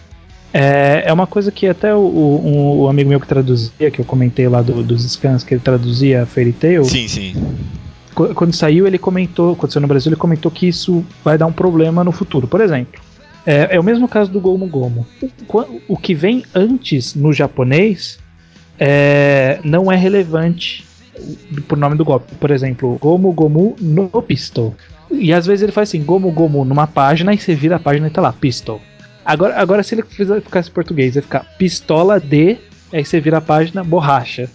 [0.54, 4.06] é, é uma coisa que até o, o, o amigo meu que traduzia, que eu
[4.06, 6.84] comentei lá do, dos scans, que ele traduzia Fairy Tail.
[6.86, 7.34] Sim, sim.
[8.14, 11.54] Quando saiu, ele comentou, quando saiu no Brasil, ele comentou que isso vai dar um
[11.54, 12.48] problema no futuro.
[12.48, 13.00] Por exemplo,
[13.46, 15.06] é, é o mesmo caso do Gomu Gomu.
[15.48, 18.20] O, o que vem antes no japonês
[18.78, 20.86] é, não é relevante
[21.68, 22.34] por nome do golpe.
[22.36, 24.76] Por exemplo, Gomu Gomu no Pistol.
[25.12, 28.08] E às vezes ele faz assim, Gomu Gomu numa página e você vira a página
[28.08, 28.82] e tá lá, Pistol.
[29.30, 30.02] Agora, agora se ele
[30.42, 32.58] ficasse português, vai ficar pistola de,
[32.92, 34.50] aí você vira a página, borracha.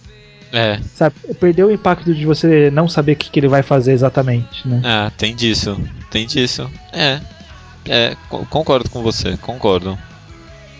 [0.51, 0.81] É.
[0.93, 4.67] Sabe, perdeu o impacto de você não saber o que, que ele vai fazer exatamente,
[4.67, 4.81] né?
[4.83, 5.79] Ah, tem disso.
[6.11, 6.69] Tem disso.
[6.91, 7.21] É.
[7.87, 8.17] É,
[8.49, 9.97] concordo com você, concordo.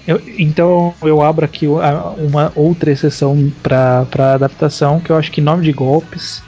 [0.05, 5.63] Eu, então eu abro aqui uma outra exceção para adaptação, que eu acho que nome
[5.63, 6.43] de golpes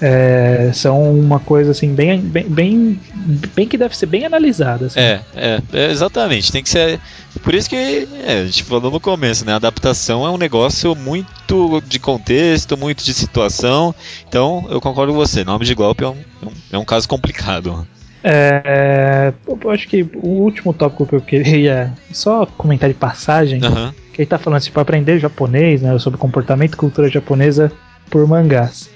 [0.00, 3.00] é, são uma coisa assim bem, bem, bem,
[3.54, 4.86] bem, que deve ser bem analisada.
[4.86, 5.00] Assim.
[5.00, 6.50] É, é, é, exatamente.
[6.50, 7.00] Tem que ser.
[7.42, 9.52] Por isso que é, a gente falou no começo, né?
[9.52, 13.94] A adaptação é um negócio muito de contexto, muito de situação.
[14.28, 15.44] Então eu concordo com você.
[15.44, 16.16] Nome de golpe é um,
[16.72, 17.86] é um é caso complicado.
[18.26, 23.92] É, eu acho que o último tópico que eu queria só comentar de passagem, uhum.
[24.12, 27.70] que ele tá falando assim, para aprender japonês, né, sobre comportamento e cultura japonesa
[28.10, 28.90] por mangás.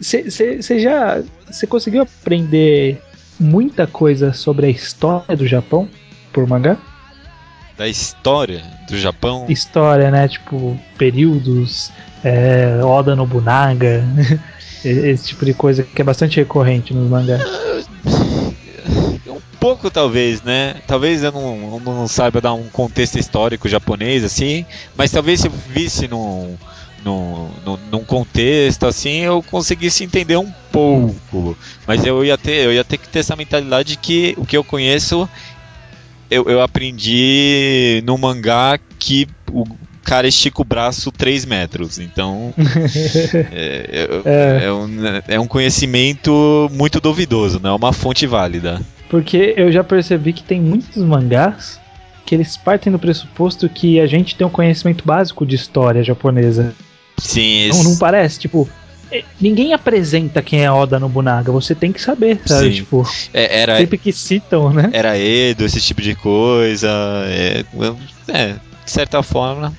[0.00, 0.78] Você uhum.
[0.78, 3.00] já você conseguiu aprender
[3.38, 5.88] muita coisa sobre a história do Japão
[6.32, 6.76] por mangá?
[7.76, 9.46] Da história do Japão?
[9.48, 10.28] História, né?
[10.28, 11.90] Tipo, períodos,
[12.22, 14.04] é, Oda Nobunaga.
[14.84, 17.42] Esse tipo de coisa que é bastante recorrente nos mangás.
[19.26, 20.76] Um pouco, talvez, né?
[20.86, 25.52] Talvez eu não, não saiba dar um contexto histórico japonês, assim, mas talvez se eu
[25.70, 26.54] visse num,
[27.04, 31.56] num, num, num contexto, assim, eu conseguisse entender um pouco.
[31.86, 34.56] Mas eu ia ter, eu ia ter que ter essa mentalidade de que o que
[34.56, 35.28] eu conheço
[36.30, 39.64] eu, eu aprendi no mangá que o,
[40.02, 41.98] cara estica o braço 3 metros.
[41.98, 42.52] Então.
[43.52, 44.72] é, é, é.
[44.72, 44.88] um,
[45.28, 48.80] é um conhecimento muito duvidoso, não é uma fonte válida.
[49.08, 51.80] Porque eu já percebi que tem muitos mangás
[52.26, 56.74] que eles partem do pressuposto que a gente tem um conhecimento básico de história japonesa.
[57.18, 57.82] Sim, esse...
[57.82, 58.68] não, não parece, tipo,
[59.10, 62.66] é, ninguém apresenta quem é Oda Nobunaga, você tem que saber, sabe?
[62.66, 62.72] Sim.
[62.72, 64.90] Tipo, é, era, sempre que citam, né?
[64.92, 66.88] Era Edo, esse tipo de coisa.
[67.26, 67.64] É,
[68.28, 69.72] é de certa forma,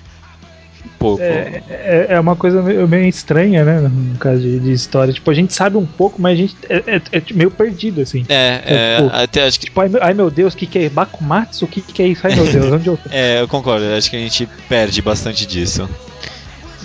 [1.06, 1.22] pouco.
[1.22, 3.80] É, é, é, uma coisa meio, meio, estranha, né?
[3.82, 5.14] No caso de, de, história.
[5.14, 8.26] Tipo, a gente sabe um pouco, mas a gente é, é, é meio perdido, assim.
[8.28, 9.66] É, é, tipo, até acho que.
[9.66, 11.66] Tipo, ai, ai, meu Deus, o que, que é Bakumatsu?
[11.66, 12.26] O que, que é isso?
[12.26, 13.10] Ai meu Deus, onde eu tô?
[13.12, 13.86] é, eu concordo.
[13.94, 15.88] Acho que a gente perde bastante disso.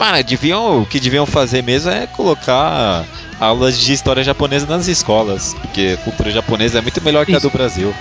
[0.01, 3.05] Mano, deviam, o que deviam fazer mesmo é colocar
[3.39, 7.47] aulas de história japonesa nas escolas, porque a cultura japonesa é muito melhor que Isso.
[7.47, 7.95] a do Brasil.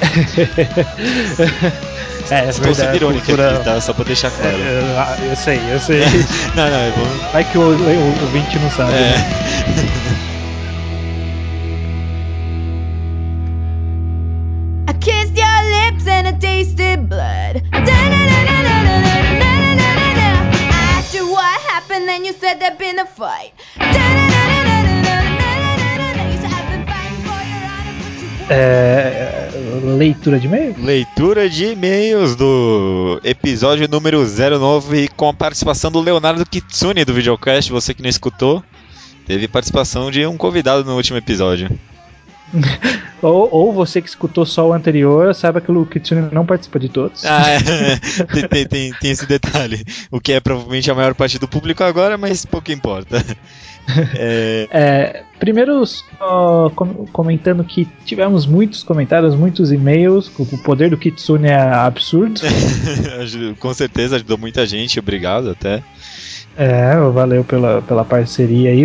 [2.30, 3.56] É, é Estou sendo irônico cultura...
[3.56, 3.80] aqui, tá?
[3.80, 4.56] Só pra deixar claro.
[4.56, 6.00] É, ah, eu sei, eu sei.
[6.54, 7.04] não, não, é bom.
[7.32, 8.94] Vai que o, o, o 20 não sabe.
[8.94, 8.96] É.
[8.96, 10.22] Né?
[22.32, 23.52] you said there'd been a fight.
[28.48, 29.48] É,
[29.96, 30.76] leitura de e-mails?
[30.78, 37.70] Leitura de e-mails do episódio número 09 com a participação do Leonardo Kitsune do videocast.
[37.70, 38.62] Você que não escutou,
[39.26, 41.70] teve participação de um convidado no último episódio.
[43.22, 46.88] ou, ou você que escutou só o anterior, saiba que o Kitsune não participa de
[46.88, 47.24] todos.
[47.24, 47.58] Ah, é.
[48.48, 49.84] tem, tem, tem, esse detalhe.
[50.10, 53.24] O que é provavelmente a maior parte do público agora, mas pouco importa.
[54.14, 54.68] É...
[54.70, 56.70] É, primeiro, só
[57.12, 60.30] comentando que tivemos muitos comentários, muitos e-mails.
[60.38, 62.40] O poder do Kitsune é absurdo.
[63.58, 65.82] Com certeza ajudou muita gente, obrigado até.
[66.56, 68.84] É, valeu pela, pela parceria aí.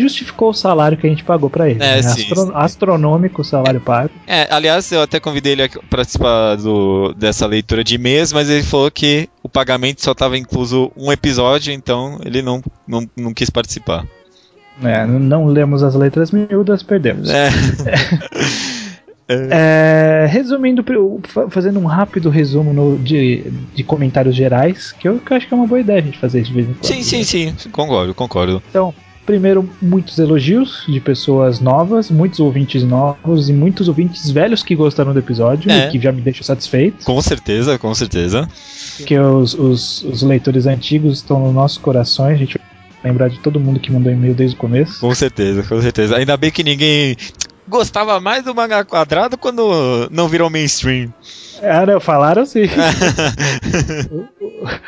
[0.00, 1.82] Justificou o salário que a gente pagou para ele.
[1.82, 2.02] É, né?
[2.02, 2.52] sim, Astro, sim.
[2.54, 4.10] Astronômico o salário pago.
[4.26, 8.62] É, aliás, eu até convidei ele a participar do, dessa leitura de e-mails, mas ele
[8.62, 13.50] falou que o pagamento só estava incluso um episódio, então ele não, não, não quis
[13.50, 14.04] participar.
[14.82, 17.28] É, não lemos as letras miúdas, perdemos.
[17.28, 17.50] É.
[19.50, 20.84] É, resumindo,
[21.50, 25.54] fazendo um rápido resumo no, de, de comentários gerais, que eu, que eu, acho que
[25.54, 26.84] é uma boa ideia a gente fazer de vez em quando.
[26.84, 28.62] Sim, sim, sim, concordo, concordo.
[28.70, 34.74] Então, primeiro, muitos elogios de pessoas novas, muitos ouvintes novos e muitos ouvintes velhos que
[34.74, 35.88] gostaram do episódio, é.
[35.88, 37.04] que já me deixa satisfeito.
[37.04, 38.48] Com certeza, com certeza.
[38.96, 42.60] Porque os, os, os leitores antigos estão nos nossos corações, a gente
[43.04, 45.00] lembrar de todo mundo que mandou e-mail desde o começo.
[45.00, 46.16] Com certeza, com certeza.
[46.16, 47.16] Ainda bem que ninguém
[47.68, 51.12] gostava mais do manga quadrado quando não virou mainstream.
[51.62, 52.64] Ah, não, falaram sim.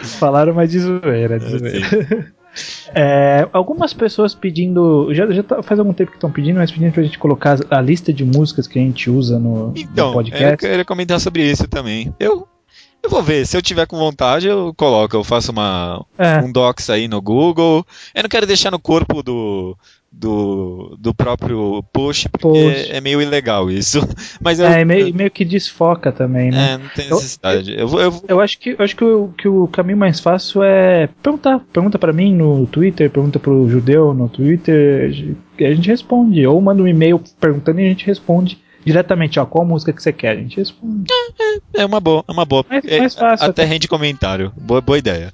[0.18, 2.34] falaram, mas de zoeira, de é, zoeira.
[2.94, 5.12] É, algumas pessoas pedindo.
[5.12, 7.80] Já, já tá, faz algum tempo que estão pedindo, mas pedindo pra gente colocar a
[7.80, 10.52] lista de músicas que a gente usa no, então, no podcast.
[10.52, 12.14] Eu queria comentar sobre isso também.
[12.20, 12.46] Eu
[13.02, 16.38] eu vou ver, se eu tiver com vontade, eu coloco, eu faço uma, é.
[16.38, 17.84] um docs aí no Google.
[18.14, 19.76] Eu não quero deixar no corpo do,
[20.16, 24.00] do, do próprio post, porque é meio ilegal isso.
[24.40, 26.72] Mas eu, é, meio, meio que desfoca também, né?
[26.72, 27.72] É, não tem necessidade.
[27.72, 30.62] Eu, eu, eu, eu acho, que, eu acho que, o, que o caminho mais fácil
[30.62, 31.60] é perguntar.
[31.72, 35.10] Pergunta para mim no Twitter, pergunta pro Judeu no Twitter,
[35.58, 36.46] a gente responde.
[36.46, 40.12] Ou manda um e-mail perguntando e a gente responde diretamente, ó, qual música que você
[40.12, 40.30] quer?
[40.30, 41.12] A gente responde.
[41.74, 42.64] É, é uma boa, é uma boa.
[42.68, 43.46] Mais, é, mais fácil.
[43.46, 44.52] Até, até rende comentário.
[44.60, 45.32] Boa, boa ideia.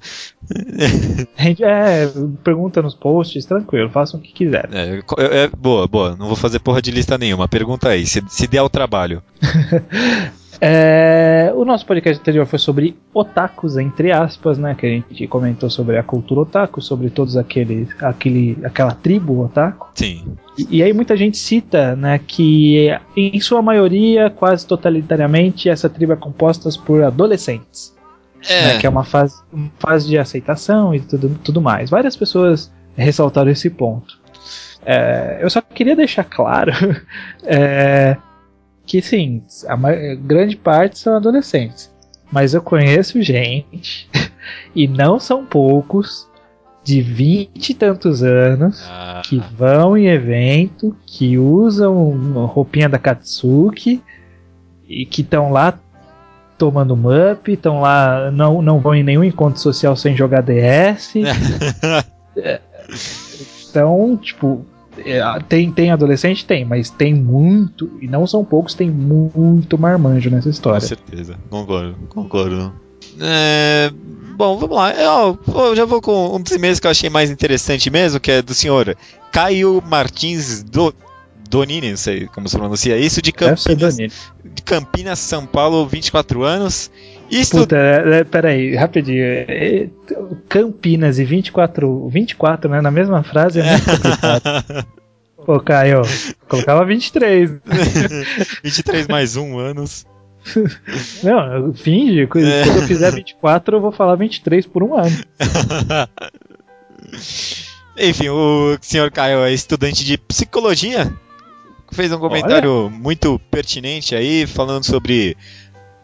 [1.63, 2.07] É,
[2.43, 4.69] pergunta nos posts, tranquilo, façam o que quiser.
[4.71, 5.01] É,
[5.43, 6.15] é, boa, boa.
[6.15, 7.47] Não vou fazer porra de lista nenhuma.
[7.47, 9.23] Pergunta aí, se, se der o trabalho.
[10.63, 14.75] É, o nosso podcast anterior foi sobre otakus, entre aspas, né?
[14.75, 19.89] Que a gente comentou sobre a cultura otaku, sobre todos aqueles, aquele, aquela tribo otaku.
[19.95, 20.37] Sim.
[20.55, 26.13] E, e, aí muita gente cita, né, que em sua maioria, quase totalitariamente, essa tribo
[26.13, 27.95] é composta por adolescentes.
[28.47, 28.67] É.
[28.67, 31.89] Né, que é uma fase, uma fase de aceitação e tudo, tudo mais.
[31.89, 34.19] Várias pessoas ressaltaram esse ponto.
[34.85, 36.71] É, eu só queria deixar claro
[37.45, 38.17] é,
[38.91, 39.77] que sim, a
[40.15, 41.89] grande parte são adolescentes.
[42.29, 44.09] Mas eu conheço gente,
[44.75, 46.27] e não são poucos,
[46.83, 49.21] de vinte e tantos anos, ah.
[49.23, 54.03] que vão em evento, que usam roupinha da Katsuki,
[54.85, 55.79] e que estão lá
[56.57, 61.13] tomando mup, estão lá, não, não vão em nenhum encontro social sem jogar DS.
[63.69, 64.65] Então, tipo,
[65.47, 66.45] tem, tem adolescente?
[66.45, 70.81] Tem, mas tem muito, e não são poucos, tem muito marmanjo nessa história.
[70.81, 72.73] Com certeza, concordo, concordo.
[73.19, 73.91] É,
[74.35, 74.93] bom, vamos lá.
[74.93, 78.31] Eu, eu, já vou com um dos e-mails que eu achei mais interessante mesmo, que
[78.31, 78.95] é do senhor
[79.31, 80.93] Caio Martins do,
[81.51, 86.89] Donini, não sei como se pronuncia isso, de Campinas, de Campinas, São Paulo, 24 anos.
[87.49, 89.23] Puta, é, é, peraí, rapidinho.
[89.23, 89.87] É,
[90.49, 92.81] Campinas e 24, 24, né?
[92.81, 94.87] Na mesma frase é muito complicado.
[95.45, 96.01] Pô, Caio,
[96.47, 97.51] colocava 23.
[98.63, 100.05] 23 mais um anos.
[101.23, 102.27] Não, finge.
[102.27, 102.67] Quando é.
[102.67, 105.15] eu fizer 24, eu vou falar 23 por um ano.
[107.97, 111.11] Enfim, o senhor Caio é estudante de psicologia.
[111.91, 112.89] Fez um comentário Olha.
[112.89, 115.35] muito pertinente aí, falando sobre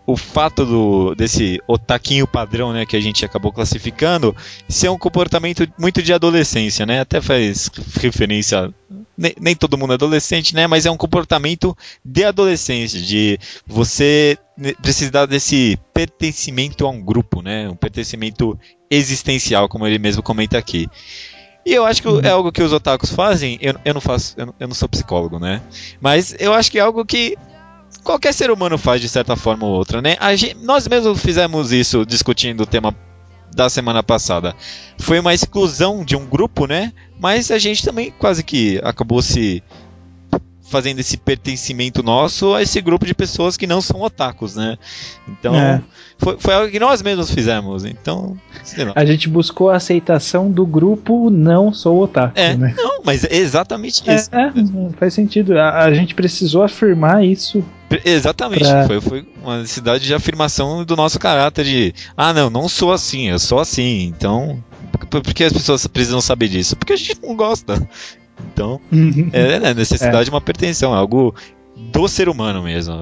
[0.07, 4.33] o fato do, desse otaquinho padrão, né, que a gente acabou classificando,
[4.69, 7.01] ser um comportamento muito de adolescência, né?
[7.01, 8.73] Até faz referência.
[9.17, 10.65] Nem, nem todo mundo é adolescente, né?
[10.65, 14.37] Mas é um comportamento de adolescência, de você
[14.81, 17.67] precisar desse pertencimento a um grupo, né?
[17.67, 18.57] Um pertencimento
[18.89, 20.87] existencial, como ele mesmo comenta aqui.
[21.65, 22.21] E eu acho que uhum.
[22.21, 23.57] é algo que os otakus fazem.
[23.61, 25.61] Eu, eu não faço, eu eu não sou psicólogo, né?
[25.99, 27.35] Mas eu acho que é algo que
[28.03, 30.15] qualquer ser humano faz de certa forma ou outra, né?
[30.35, 32.95] Gente, nós mesmos fizemos isso discutindo o tema
[33.55, 34.55] da semana passada.
[34.99, 36.93] Foi uma exclusão de um grupo, né?
[37.19, 39.63] Mas a gente também quase que acabou se
[40.69, 44.77] fazendo esse pertencimento nosso a esse grupo de pessoas que não são otakus, né?
[45.25, 45.81] Então, É.
[46.17, 47.85] foi, foi algo que nós mesmos fizemos.
[47.85, 48.37] Então.
[48.93, 52.73] A gente buscou a aceitação do grupo não sou otaku, É, né?
[52.77, 54.29] não, mas é exatamente É, isso.
[54.35, 54.51] é,
[54.99, 55.57] faz sentido.
[55.57, 57.63] A, a gente precisou afirmar isso.
[58.03, 62.67] Exatamente, Pra- foi, foi uma necessidade de afirmação do nosso caráter de, ah, não, não
[62.67, 64.61] sou assim, eu sou assim, então,
[65.09, 66.75] por, por que as pessoas precisam saber disso?
[66.75, 67.87] Porque a gente não gosta.
[68.53, 68.79] Então,
[69.33, 71.33] é, é necessidade de uma pertenção, é algo
[71.75, 72.93] do ser humano mesmo.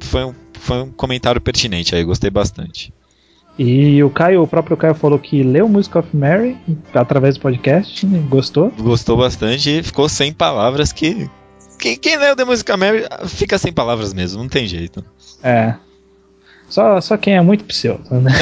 [0.00, 2.92] Foi um, foi um comentário pertinente aí, gostei bastante.
[3.56, 6.56] E o Caio, o próprio Caio falou que leu Music of Mary
[6.92, 8.20] através do podcast, né?
[8.28, 8.72] gostou.
[8.76, 11.30] Gostou bastante e ficou sem palavras que.
[11.84, 15.04] Quem, quem leu The Music Mary fica sem palavras mesmo, não tem jeito.
[15.42, 15.74] É.
[16.66, 18.32] Só, só quem é muito pseudo, né?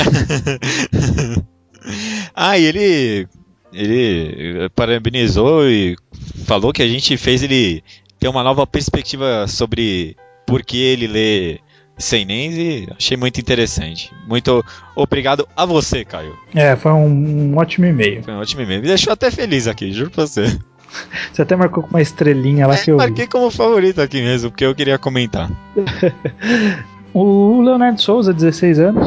[2.37, 3.29] ah, e ele.
[3.73, 5.97] Ele parabenizou e
[6.45, 7.83] falou que a gente fez ele
[8.21, 10.15] ter uma nova perspectiva sobre
[10.47, 11.59] por que ele lê
[11.99, 14.13] Seinen e achei muito interessante.
[14.29, 14.65] Muito
[14.95, 16.39] obrigado a você, Caio.
[16.55, 18.23] É, foi um, um ótimo e-mail.
[18.23, 18.83] Foi um ótimo e-mail.
[18.83, 20.59] Me deixou até feliz aqui, juro pra você.
[21.33, 22.97] Você até marcou com uma estrelinha lá É, que eu.
[22.99, 23.05] vi.
[23.05, 25.51] marquei como favorito aqui mesmo, porque eu queria comentar.
[27.15, 29.07] O Leonardo Souza, 16 anos.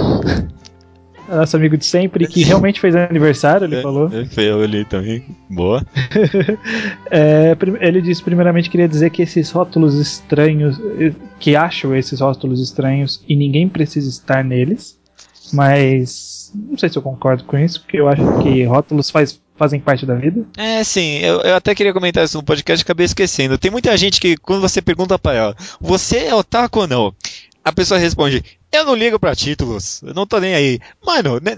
[1.27, 4.07] Nosso amigo de sempre, que realmente fez aniversário, ele É, falou.
[4.13, 5.25] É, foi eu ali também.
[5.49, 5.83] Boa.
[7.09, 12.61] É, ele disse primeiramente queria dizer que esses rótulos estranhos, eh, que acham esses rótulos
[12.61, 14.99] estranhos e ninguém precisa estar neles,
[15.53, 19.79] mas não sei se eu concordo com isso, porque eu acho que rótulos faz- fazem
[19.79, 20.45] parte da vida.
[20.57, 23.57] É, sim, eu, eu até queria comentar isso no podcast e acabei esquecendo.
[23.57, 27.13] Tem muita gente que, quando você pergunta pra ela, você é otaku ou não?
[27.63, 30.79] A pessoa responde, eu não ligo pra títulos, eu não tô nem aí.
[31.03, 31.57] Mano, né,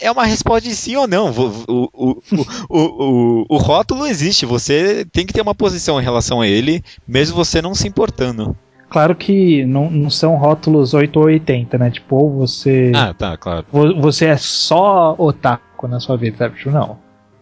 [0.00, 1.32] é uma resposta de sim ou não.
[1.32, 2.22] O, o,
[2.68, 7.34] o, o, rótulo existe, você tem que ter uma posição em relação a ele, mesmo
[7.34, 8.56] você não se importando.
[8.88, 11.90] Claro que não, não são rótulos 8 ou 80, né?
[11.90, 13.66] Tipo, ou você, Ah, tá, claro.
[13.70, 16.56] vo- você é só otaku na sua vida, sabe?
[16.56, 16.98] Tipo, não.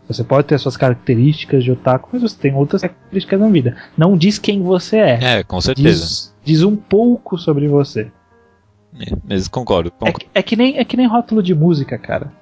[0.09, 3.77] Você pode ter suas características de otaku, mas você tem outras características na vida.
[3.97, 5.19] Não diz quem você é.
[5.39, 5.89] É, com certeza.
[6.05, 8.11] Diz, diz um pouco sobre você.
[9.01, 9.89] É, mas concordo.
[9.89, 10.19] É, concordo.
[10.21, 12.33] que- é que nem, é que nem rótulo de música, cara.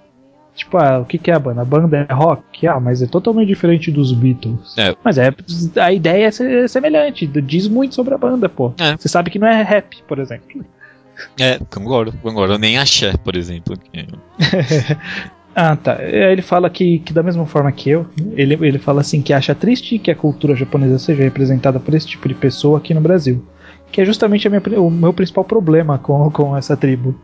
[0.54, 1.62] Tipo, ah, o que, que é a banda?
[1.62, 2.64] A banda é rock?
[2.68, 4.76] Ah, mas é totalmente diferente dos Beatles.
[4.78, 4.94] É.
[5.02, 5.34] Mas é,
[5.80, 8.72] a ideia é se- semelhante, diz muito sobre a banda, pô.
[8.78, 8.96] É.
[8.96, 10.64] Você sabe que não é rap, por exemplo.
[11.40, 12.56] É, concordo, concordo.
[12.58, 13.76] Nem axé, por exemplo.
[15.54, 15.96] Ah, tá.
[15.96, 19.32] Aí Ele fala que, que da mesma forma que eu, ele, ele fala assim que
[19.32, 23.00] acha triste que a cultura japonesa seja representada por esse tipo de pessoa aqui no
[23.00, 23.44] Brasil.
[23.92, 27.14] Que é justamente minha o meu principal problema com, com essa tribo.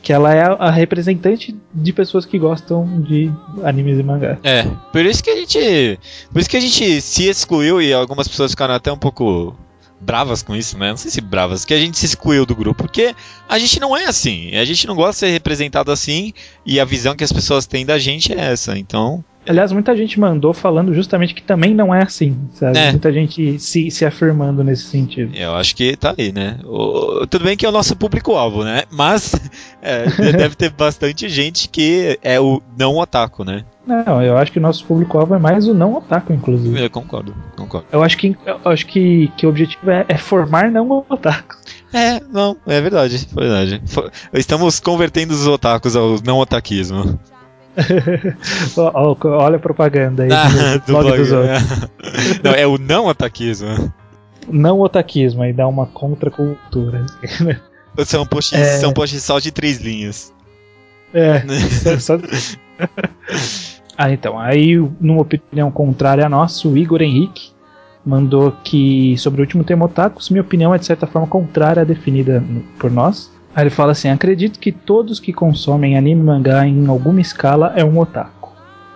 [0.00, 3.32] Que ela é a, a representante de pessoas que gostam de
[3.64, 4.38] animes e mangás.
[4.44, 5.98] É, por isso que a gente.
[6.30, 9.56] Por isso que a gente se excluiu e algumas pessoas ficaram até um pouco
[10.04, 10.90] bravas com isso, né?
[10.90, 13.14] Não sei se bravas, que a gente se excluiu do grupo, porque
[13.48, 14.54] a gente não é assim.
[14.54, 16.32] A gente não gosta de ser representado assim
[16.64, 18.78] e a visão que as pessoas têm da gente é essa.
[18.78, 22.78] Então, Aliás, muita gente mandou falando justamente que também não é assim, sabe?
[22.78, 22.90] É.
[22.90, 25.34] Muita gente se, se afirmando nesse sentido.
[25.36, 26.58] eu acho que tá aí, né?
[26.64, 28.84] O- tudo bem que é o nosso público-alvo, né?
[28.90, 29.34] Mas
[29.82, 33.64] é, deve ter bastante gente que é o não otaku, né?
[33.86, 36.82] Não, eu acho que o nosso público-alvo é mais o não otaku, inclusive.
[36.82, 37.86] Eu concordo, concordo.
[37.92, 41.56] Eu acho que, eu acho que, que o objetivo é, é formar não otaku.
[41.92, 43.82] É, não, é verdade, verdade.
[43.86, 47.20] Fo- Estamos convertendo os otakus ao não otakismo.
[49.24, 51.62] Olha a propaganda aí Ah, do blog dos outros.
[52.42, 53.92] Não, é o não otakismo.
[54.50, 57.06] Não otakismo, aí dá uma contracultura.
[58.04, 58.78] São posts, É.
[58.78, 60.32] são posts só de três linhas.
[61.12, 61.42] É,
[61.98, 62.18] só-
[63.96, 67.52] Ah, então, aí, numa opinião contrária a nossa, o Igor Henrique
[68.04, 71.84] mandou que, sobre o último tema otakus, minha opinião é de certa forma contrária à
[71.84, 72.42] definida
[72.78, 73.30] por nós.
[73.54, 77.72] Aí ele fala assim: acredito que todos que consomem anime e mangá em alguma escala
[77.76, 78.52] é um otaku.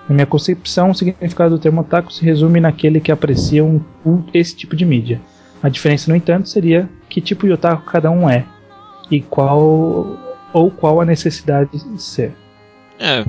[0.08, 4.24] Na minha concepção, o significado do termo otaku se resume naquele que aprecia um- um-
[4.32, 5.20] esse tipo de mídia.
[5.62, 8.44] A diferença, no entanto, seria que tipo de otaku cada um é
[9.10, 10.16] e qual
[10.52, 12.32] ou qual a necessidade de ser.
[12.98, 13.24] É,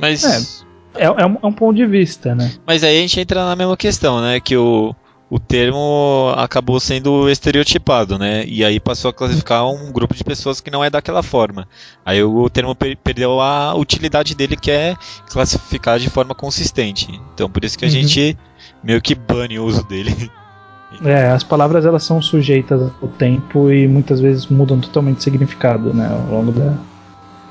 [0.00, 0.64] mas.
[0.94, 2.52] É, é um, é um ponto de vista, né?
[2.66, 4.38] Mas aí a gente entra na mesma questão, né?
[4.40, 4.94] Que o,
[5.30, 8.44] o termo acabou sendo estereotipado, né?
[8.46, 11.66] E aí passou a classificar um grupo de pessoas que não é daquela forma.
[12.04, 14.96] Aí o termo per- perdeu a utilidade dele, que é
[15.30, 17.08] classificar de forma consistente.
[17.34, 17.92] Então por isso que a Uhum.
[17.94, 18.38] gente
[18.82, 20.30] meio que bane o uso dele.
[21.04, 25.92] É, as palavras elas são sujeitas ao tempo e muitas vezes mudam totalmente de significado,
[25.92, 26.72] né, ao longo da,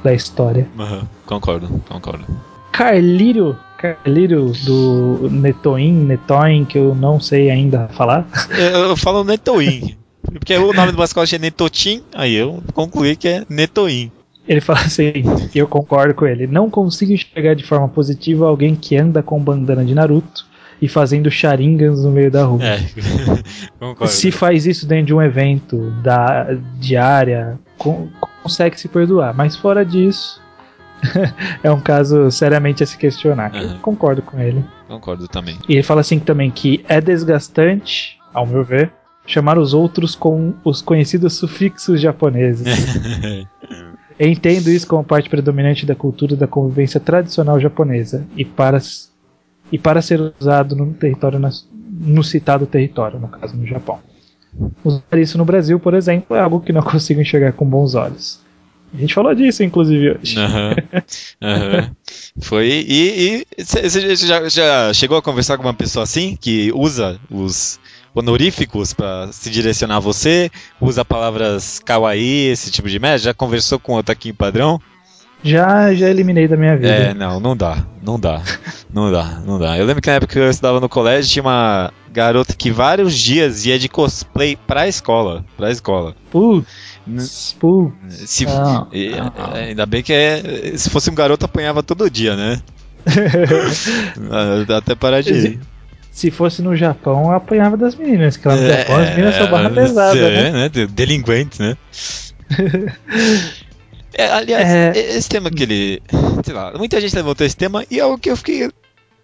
[0.01, 0.65] da história.
[0.79, 2.23] Aham, concordo, concordo.
[2.71, 8.25] Carlírio, Trocadilho do Netoin, Netoin, que eu não sei ainda falar.
[8.49, 9.97] Eu, eu falo Netoin.
[10.21, 14.09] Porque o nome do mascote é Netotin, aí eu concluí que é Netoin.
[14.47, 15.11] Ele fala assim,
[15.53, 16.47] e eu concordo com ele.
[16.47, 20.45] Não consigo enxergar de forma positiva alguém que anda com bandana de Naruto
[20.81, 22.63] e fazendo sharingans no meio da rua.
[22.63, 22.79] É,
[23.79, 24.13] concordo.
[24.13, 28.07] Se faz isso dentro de um evento da diária, con
[28.41, 29.33] consegue se perdoar.
[29.33, 30.41] Mas fora disso,
[31.63, 33.53] é um caso seriamente a se questionar.
[33.53, 33.79] Uhum.
[33.79, 34.63] concordo com ele.
[34.87, 35.57] Concordo também.
[35.67, 38.91] E ele fala assim também que é desgastante, ao meu ver,
[39.25, 42.67] chamar os outros com os conhecidos sufixos japoneses.
[44.19, 48.79] Entendo isso como parte predominante da cultura da convivência tradicional japonesa e para,
[49.71, 51.39] e para ser usado no território
[51.89, 53.99] no citado território, no caso no Japão.
[54.83, 58.39] Usar isso no Brasil, por exemplo, é algo que não consigo enxergar com bons olhos.
[58.93, 60.37] A gente falou disso, inclusive, hoje.
[60.37, 60.75] Aham.
[61.41, 61.91] Aham.
[62.41, 62.85] Foi.
[62.87, 67.79] E você já, já chegou a conversar com uma pessoa assim, que usa os
[68.13, 73.17] honoríficos para se direcionar a você, usa palavras kawaii, esse tipo de merda?
[73.17, 74.79] Já conversou com o Otaquinho padrão?
[75.43, 76.87] Já, já eliminei da minha vida.
[76.87, 78.41] É, não, não dá, não dá,
[78.93, 79.77] não dá, não dá.
[79.77, 83.13] Eu lembro que na época que eu estudava no colégio tinha uma garota que vários
[83.13, 86.15] dias ia de cosplay pra escola, pra escola.
[86.31, 86.65] Putz,
[87.59, 87.95] putz.
[88.29, 89.55] Se, Não, e- não.
[89.55, 92.61] é, ainda bem que é, se fosse um garoto apanhava todo dia, né?
[94.31, 95.59] Ah, Dá até parar de ir.
[96.11, 99.49] Se fosse no Japão, eu apanhava das meninas, que lá no Japão as meninas são
[99.49, 100.69] barra é, pesada, é, né?
[100.69, 101.75] de- Delinquente, né?
[104.15, 104.91] É, aliás, É.
[104.95, 106.03] esse tema que ele.
[106.45, 108.69] Sei lá, muita gente levantou esse tema e é algo que eu fiquei.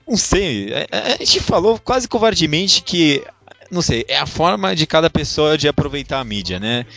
[0.08, 0.74] Não sei.
[0.74, 3.24] é- é- A gente falou quase covardemente que.
[3.70, 6.88] Não sei, é a forma de cada pessoa de aproveitar a mídia, né?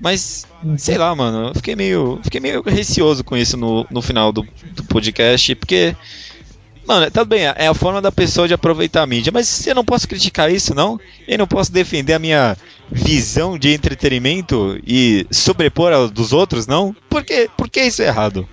[0.00, 0.46] Mas,
[0.78, 4.46] sei lá, mano, eu fiquei meio, fiquei meio receoso com isso no, no final do,
[4.72, 5.94] do podcast, porque,
[6.86, 9.84] mano, tá bem, é a forma da pessoa de aproveitar a mídia, mas eu não
[9.84, 10.98] posso criticar isso, não?
[11.28, 12.56] Eu não posso defender a minha
[12.90, 16.96] visão de entretenimento e sobrepor a dos outros, não?
[17.08, 18.48] Por que, por que isso é errado?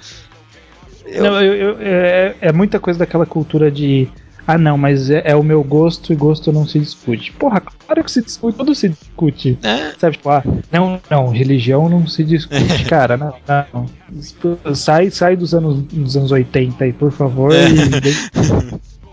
[1.05, 4.09] Eu- Não, eu- eu- é, é muita coisa daquela cultura de.
[4.47, 7.33] Ah, não, mas é, é o meu gosto e gosto não se discute.
[7.33, 9.59] Porra, claro que se discute, tudo se discute.
[9.61, 10.41] É, Sabe, tipo, ah,
[10.71, 13.33] não, não, religião não se discute, cara, não,
[13.73, 14.73] não.
[14.73, 17.51] Sai, sai dos anos, dos anos 80 aí, por favor.
[17.53, 17.67] É.
[17.67, 18.87] e-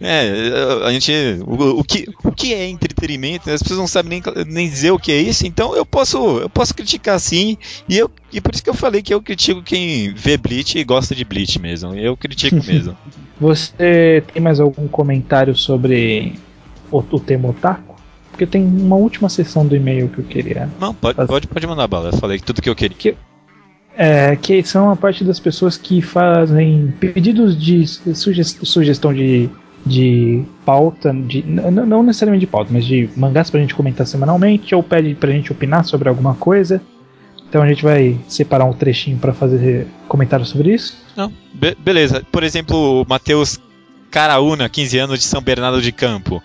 [0.00, 0.32] É,
[0.86, 1.12] a gente.
[1.46, 3.50] O, o que, o que é entretenimento?
[3.50, 6.48] As pessoas não sabem nem, nem dizer o que é isso, então eu posso, eu
[6.48, 7.58] posso criticar sim.
[7.86, 10.84] E, eu, e por isso que eu falei que eu critico quem vê Bleach e
[10.84, 11.94] gosta de Bleach mesmo.
[11.94, 12.96] Eu critico mesmo.
[13.38, 16.34] Você tem mais algum comentário sobre
[16.90, 17.94] o, o tema otaku?
[18.30, 20.66] Porque tem uma última sessão do e-mail que eu queria.
[20.80, 22.08] Não, pode, pode, pode mandar bala.
[22.08, 23.14] Eu falei tudo que eu queria.
[23.96, 29.50] É, que são a parte das pessoas que fazem pedidos de suge- sugestão de,
[29.84, 34.82] de pauta, de, não necessariamente de pauta, mas de mangás pra gente comentar semanalmente, ou
[34.82, 36.80] pede pra gente opinar sobre alguma coisa.
[37.48, 40.96] Então a gente vai separar um trechinho pra fazer comentário sobre isso.
[41.16, 42.22] Não, be- beleza.
[42.30, 43.58] Por exemplo, o Matheus
[44.10, 46.40] Caraúna, 15 anos de São Bernardo de Campo.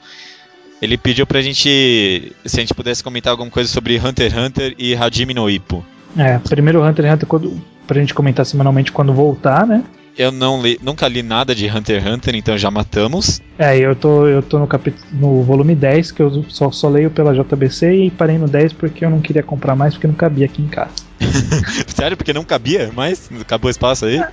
[0.82, 2.32] Ele pediu pra gente.
[2.46, 5.86] Se a gente pudesse comentar alguma coisa sobre Hunter x Hunter e Hajime no Ippo.
[6.18, 9.84] É, primeiro Hunter x Hunter quando, pra gente comentar semanalmente quando voltar, né?
[10.18, 13.42] Eu não li, nunca li nada de Hunter x Hunter, então já matamos.
[13.60, 17.12] É, eu tô, eu tô no, capítulo, no volume 10, que eu só, só leio
[17.12, 20.46] pela JBC e parei no 10 porque eu não queria comprar mais porque não cabia
[20.46, 20.92] aqui em casa.
[21.88, 23.30] Sério, porque não cabia mais?
[23.42, 24.24] Acabou o espaço aí?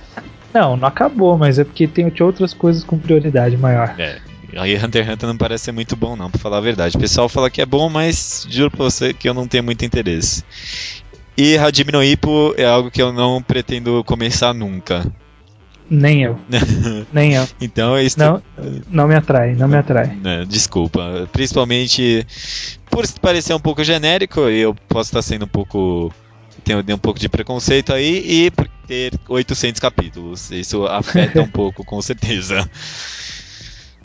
[0.53, 3.93] Não, não acabou, mas é porque tem outras coisas com prioridade maior.
[3.97, 4.19] É.
[4.55, 6.95] Aí Hunter x Hunter não parece ser muito bom, não, pra falar a verdade.
[6.95, 9.83] O pessoal fala que é bom, mas juro pra você que eu não tenho muito
[9.83, 10.43] interesse.
[11.35, 15.03] E Hajime no Ippo é algo que eu não pretendo começar nunca.
[15.89, 16.39] Nem eu,
[17.13, 17.47] nem eu.
[17.61, 18.17] então isso.
[18.17, 18.41] Não,
[18.89, 20.17] não me atrai, não me atrai.
[20.47, 21.27] desculpa.
[21.31, 22.25] Principalmente
[22.89, 26.13] por parecer um pouco genérico, e eu posso estar sendo um pouco.
[26.63, 30.51] Tenho um pouco de preconceito aí, e por ter 800 capítulos.
[30.51, 32.69] Isso afeta um pouco, com certeza.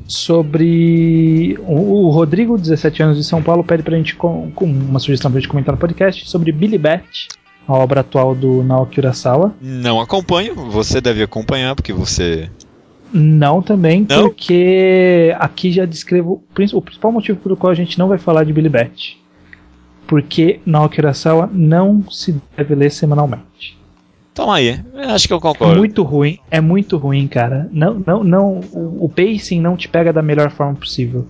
[0.06, 1.58] Sobre.
[1.60, 5.30] O, o Rodrigo, 17 anos de São Paulo, pede pra gente com, com uma sugestão
[5.30, 7.28] pra gente comentar no podcast sobre Billy Bat,
[7.68, 9.54] a obra atual do Naoki Urasawa.
[9.60, 12.48] Não acompanho, você deve acompanhar, porque você.
[13.12, 14.22] Não também, Não?
[14.24, 18.18] porque aqui já descrevo o prin- o principal motivo pelo qual a gente não vai
[18.18, 19.18] falar de Billy Bat.
[20.06, 23.76] Porque Naoki Urasawa não se deve ler semanalmente.
[24.34, 25.76] Toma aí, acho que eu É concordo.
[25.76, 27.68] muito ruim, é muito ruim, cara.
[27.72, 31.26] Não, não, não, o, o pacing não te pega da melhor forma possível.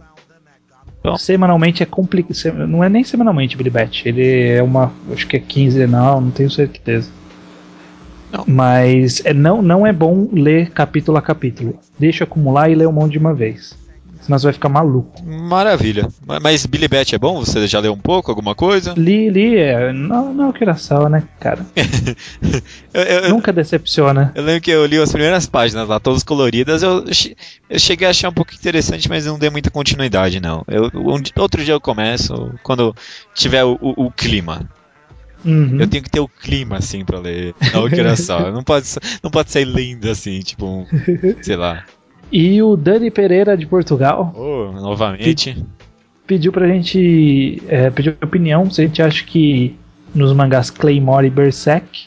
[1.03, 1.17] Bom.
[1.17, 2.67] Semanalmente é complicado.
[2.67, 4.09] Não é nem semanalmente, Billy Bat.
[4.09, 4.93] Ele é uma.
[5.13, 7.11] Acho que é quinzenal, não tenho certeza.
[8.33, 8.45] Não.
[8.47, 11.79] Mas é, não, não é bom ler capítulo a capítulo.
[11.99, 13.77] Deixa acumular e lê um monte de uma vez.
[14.21, 15.23] Senão você vai ficar maluco.
[15.25, 16.09] Maravilha.
[16.43, 17.39] Mas Billy Bat é bom?
[17.41, 18.95] Você já leu um pouco, alguma coisa?
[18.97, 19.57] Li, li.
[19.57, 21.65] É, não, não que era sal, né, cara?
[22.93, 24.33] eu, eu, Nunca decepciona.
[24.35, 26.83] Eu lembro que eu li as primeiras páginas lá, todas coloridas.
[26.83, 27.05] Eu,
[27.71, 30.65] eu cheguei a achar um pouco interessante, mas não dei muita continuidade, não.
[30.69, 32.95] Eu, um, outro dia eu começo, quando
[33.35, 34.69] tiver o, o, o clima.
[35.45, 35.81] Uhum.
[35.81, 37.55] Eu tenho que ter o clima, assim, pra ler.
[37.73, 38.51] Não que era só.
[38.53, 38.87] Não pode,
[39.23, 40.87] não pode ser lindo, assim, tipo, um,
[41.43, 41.85] sei lá.
[42.31, 44.35] E o Dani Pereira de Portugal.
[44.37, 45.57] Oh, novamente.
[46.27, 47.63] Pediu pra gente.
[47.69, 49.75] É, pediu opinião se a gente acha que
[50.15, 52.07] nos mangás Claymore e Berserk.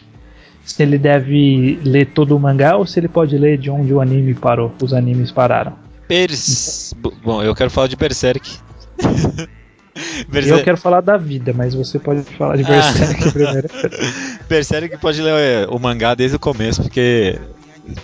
[0.64, 4.00] Se ele deve ler todo o mangá ou se ele pode ler de onde o
[4.00, 4.72] anime parou.
[4.82, 5.74] Os animes pararam.
[6.08, 6.94] Pers...
[7.24, 8.60] Bom, eu quero falar de Berserk.
[8.98, 9.50] Berserk.
[10.60, 13.32] Eu quero falar da vida, mas você pode falar de Berserk ah.
[13.32, 13.68] primeiro.
[14.48, 17.38] Berserk pode ler o mangá desde o começo, porque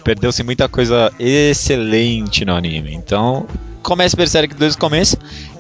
[0.04, 2.94] perdeu-se muita coisa excelente no anime.
[2.94, 3.48] Então,
[3.82, 5.18] comece Berserk desde o começo.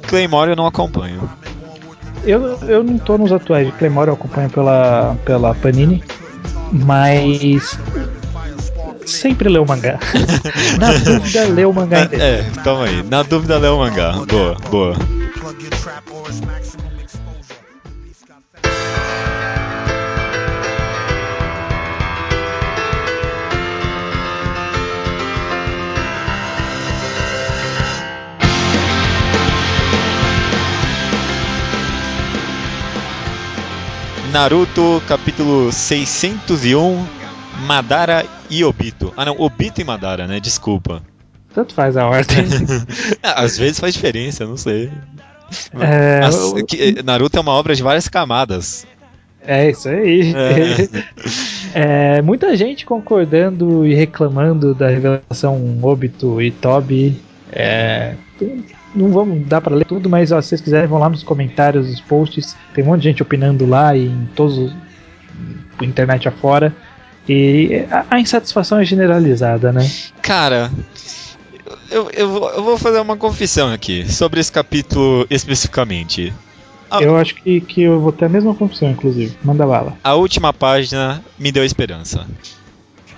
[0.07, 1.30] Claymore eu não acompanho.
[2.24, 6.03] Eu, eu não tô nos atuais de Claymore, eu acompanho pela, pela Panini.
[6.72, 7.78] Mas
[9.05, 9.99] sempre lê o mangá.
[10.78, 12.09] Na dúvida, lê o mangá.
[12.11, 13.03] É, toma aí.
[13.03, 14.11] Na dúvida, lê o mangá.
[14.28, 14.95] Boa, boa.
[34.32, 37.06] Naruto, capítulo 601,
[37.66, 39.14] Madara e Obito.
[39.16, 40.40] Ah não, Obito e Madara, né?
[40.40, 41.02] Desculpa.
[41.54, 42.46] Tanto faz a ordem.
[43.24, 44.92] Ah, às vezes faz diferença, não sei.
[45.80, 48.86] É, As, que, Naruto é uma obra de várias camadas.
[49.46, 50.34] É isso aí.
[51.74, 52.18] É.
[52.18, 57.22] é, muita gente concordando e reclamando da revelação Obito e Tobi.
[57.52, 58.16] É,
[58.96, 61.88] não vamos dar para ler tudo, mas ó, se vocês quiserem, vão lá nos comentários
[61.88, 62.56] dos posts.
[62.74, 64.74] Tem um monte de gente opinando lá e em todos os
[65.82, 66.76] internet afora.
[67.28, 69.90] E a, a insatisfação é generalizada, né?
[70.22, 70.72] Cara,
[71.92, 76.34] eu, eu, eu, vou fazer uma confissão aqui sobre esse capítulo especificamente.
[76.90, 77.04] A...
[77.04, 79.38] Eu acho que, que eu vou ter a mesma confissão, inclusive.
[79.44, 79.98] Manda bala.
[80.04, 82.26] A última página me deu esperança.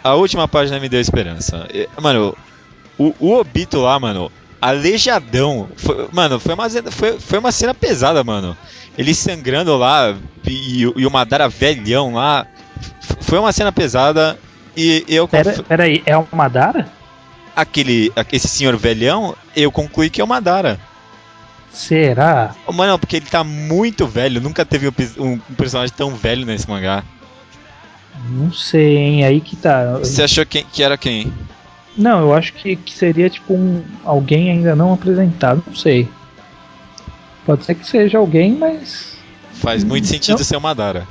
[0.04, 1.68] A última página me deu esperança.
[2.02, 2.36] Mano,
[2.98, 4.32] o, o Obito lá, mano,
[4.62, 5.70] Aleijadão.
[5.76, 8.58] Foi, mano, foi uma, foi, foi uma cena pesada, mano.
[8.98, 12.46] Ele sangrando lá e, e o Madara velhão lá.
[13.22, 14.38] Foi uma cena pesada
[14.76, 15.28] e eu.
[15.28, 16.88] Pera, pera aí, é o Madara?
[17.56, 20.80] Aquele, esse senhor velhão, eu concluí que é o Madara.
[21.72, 22.56] Será?
[22.74, 24.42] Mano, porque ele tá muito velho.
[24.42, 24.94] Nunca teve um,
[25.24, 27.04] um, personagem tão velho nesse mangá.
[28.30, 29.24] Não sei, hein?
[29.24, 29.98] Aí que tá.
[30.00, 31.32] Você achou que, que era quem?
[31.98, 36.08] Não, eu acho que, que seria tipo um alguém ainda não apresentado, não sei.
[37.46, 39.18] Pode ser que seja alguém, mas.
[39.54, 41.08] Faz muito sentido não, ser o Madara.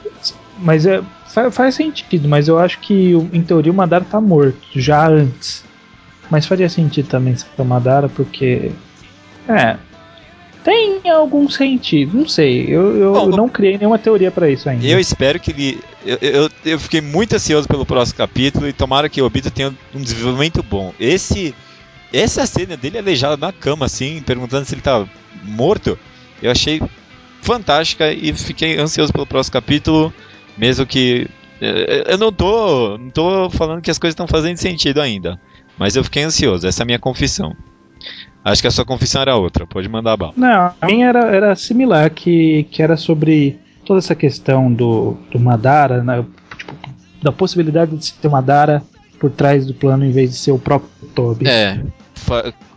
[0.59, 4.59] Mas é, faz, faz, sentido, mas eu acho que em teoria o Madara tá morto
[4.75, 5.65] já antes.
[6.31, 8.71] Mas faria sentido também ser o Madara, porque.
[9.49, 9.77] É,
[10.69, 12.67] tem algum sentido, não sei.
[12.69, 14.85] Eu, eu Bom, não criei nenhuma teoria para isso ainda.
[14.85, 15.81] Eu espero que ele.
[16.09, 20.01] Eu, eu, fiquei muito ansioso pelo próximo capítulo e tomara que o Obito tenha um
[20.01, 20.95] desenvolvimento bom.
[20.99, 21.55] Esse.
[22.11, 25.07] Essa cena dele aleijado na cama, assim, perguntando se ele tá
[25.45, 25.99] morto,
[26.43, 26.81] eu achei
[27.43, 30.13] fantástica e fiquei ansioso pelo próximo capítulo,
[30.57, 31.29] mesmo que.
[31.61, 35.39] Eu não tô, não tô falando que as coisas estão fazendo sentido ainda,
[35.77, 37.55] mas eu fiquei ansioso, essa é a minha confissão.
[38.43, 40.33] Acho que a sua confissão era outra, pode mandar a bala.
[40.37, 45.41] Não, a minha era, era similar, que, que era sobre toda essa questão do, do
[45.41, 46.23] Madara, né,
[46.59, 46.75] tipo,
[47.23, 48.83] da possibilidade de ser Madara
[49.19, 51.49] por trás do plano em vez de ser o próprio Toby.
[51.49, 51.83] É,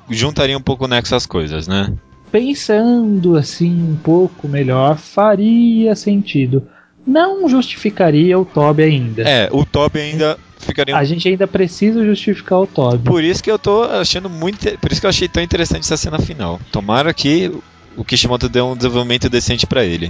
[0.09, 1.93] juntaria um pouco nessas coisas, né?
[2.32, 6.66] Pensando assim um pouco melhor, faria sentido.
[7.05, 9.24] Não justificaria o Toby ainda.
[9.24, 10.95] É, o Toby ainda ficaria.
[10.95, 13.03] A gente ainda precisa justificar o Toby.
[13.03, 14.78] Por isso que eu tô achando muito.
[14.80, 16.57] Por isso que eu achei tão interessante essa cena final.
[16.72, 17.51] Tomara que
[17.97, 20.09] o Kishimoto dê um desenvolvimento decente para ele.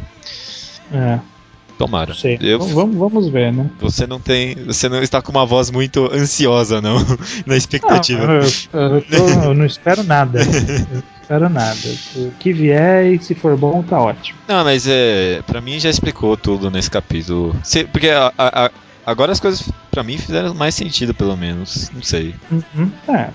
[0.93, 1.19] É.
[1.77, 2.13] Tomara.
[2.13, 2.37] Sei.
[2.39, 3.69] Eu, vamos, vamos ver, né?
[3.79, 4.55] Você não tem.
[4.65, 6.97] Você não está com uma voz muito ansiosa, não,
[7.45, 8.27] na expectativa.
[8.27, 10.39] Não, eu, eu, tô, eu não espero nada.
[10.41, 11.79] Eu espero nada.
[12.15, 14.37] O que vier e se for bom, tá ótimo.
[14.47, 15.41] Não, mas é.
[15.47, 17.55] Pra mim já explicou tudo nesse capítulo.
[17.63, 18.71] Se, porque a, a,
[19.05, 21.89] Agora as coisas para mim fizeram mais sentido, pelo menos.
[21.93, 22.35] Não sei.
[22.51, 22.91] Uhum.
[23.09, 23.29] É.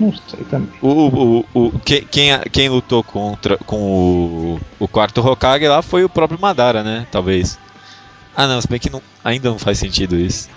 [0.00, 0.70] Não sei também.
[0.80, 2.06] O, o, o, quem,
[2.50, 7.06] quem, lutou contra com o, o quarto Hokage lá foi o próprio Madara, né?
[7.12, 7.58] Talvez.
[8.34, 10.48] Ah não, se bem que não, ainda não faz sentido isso.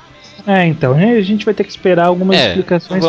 [0.48, 3.04] É, então, a gente vai ter que esperar algumas É, explicações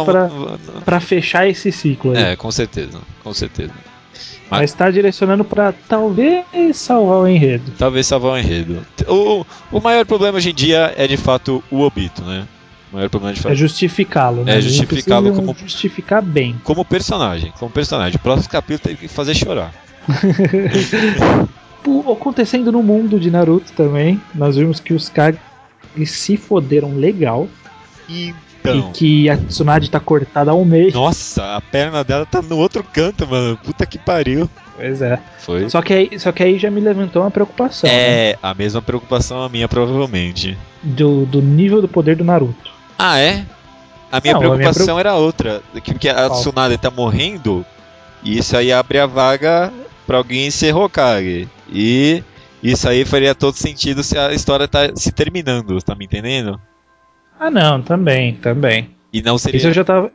[0.85, 2.22] pra fechar esse ciclo aí.
[2.22, 3.72] É, com certeza, com certeza.
[4.51, 7.72] Mas tá direcionando pra talvez salvar o enredo.
[7.78, 8.87] Talvez salvar o enredo.
[9.09, 12.47] O, o maior problema hoje em dia é de fato o Obito, né?
[12.95, 13.51] O maior problema de fato.
[13.51, 14.57] É justificá-lo, né?
[14.57, 16.55] É justificá-lo como- Justificar bem.
[16.62, 18.14] Como personagem, como personagem.
[18.14, 19.72] O próximo capítulo tem que fazer chorar.
[22.12, 25.38] Acontecendo no mundo de Naruto também, nós vimos que os Kage
[26.07, 27.49] se foderam legal
[28.09, 28.90] Então.
[28.90, 30.92] e que a Tsunade tá cortada ao meio.
[30.92, 33.57] Nossa, a perna dela tá no outro canto, mano.
[33.59, 34.49] Puta que pariu.
[34.76, 35.18] Pois é.
[35.40, 35.68] Foi.
[35.68, 37.97] Só que, aí, só que aí já me levantou uma preocupação né?
[38.30, 40.57] É, a mesma preocupação a minha, provavelmente.
[40.82, 42.72] do, do nível do poder do Naruto.
[42.99, 43.45] Ah, é?
[44.11, 45.62] A minha Não, a minha preocupação era outra.
[45.82, 46.30] Que, que a?
[46.30, 47.64] Tsunade tá morrendo
[48.24, 49.72] e isso aí abre a vaga
[50.07, 51.49] pra alguém ser Hokage.
[51.70, 52.22] E
[52.62, 56.59] isso aí faria todo sentido se a história tá se terminando, tá me entendendo?
[57.38, 58.90] Ah, não, também, também.
[59.12, 59.59] E não seria.
[59.59, 60.11] Isso eu já tava.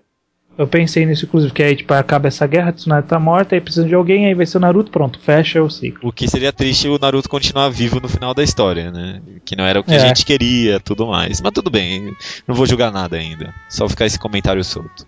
[0.60, 3.62] Eu pensei nisso, inclusive, que aí, tipo, acaba essa guerra, a Tsunade tá morta, aí
[3.62, 6.10] precisa de alguém, aí vai ser o Naruto, pronto, fecha o ciclo.
[6.10, 9.22] O que seria triste o Naruto continuar vivo no final da história, né?
[9.46, 10.00] Que não era o que a É.
[10.00, 11.40] gente queria, tudo mais.
[11.40, 12.14] Mas tudo bem,
[12.46, 13.54] não vou julgar nada ainda.
[13.70, 15.08] Só ficar esse comentário solto.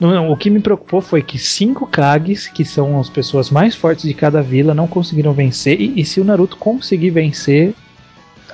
[0.00, 3.74] Não, não, o que me preocupou foi que cinco Kages, que são as pessoas mais
[3.74, 5.78] fortes de cada vila, não conseguiram vencer.
[5.78, 7.74] E, e se o Naruto conseguir vencer,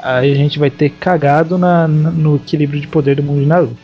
[0.03, 3.77] aí a gente vai ter cagado na- no equilíbrio de poder do mundo de Naruto.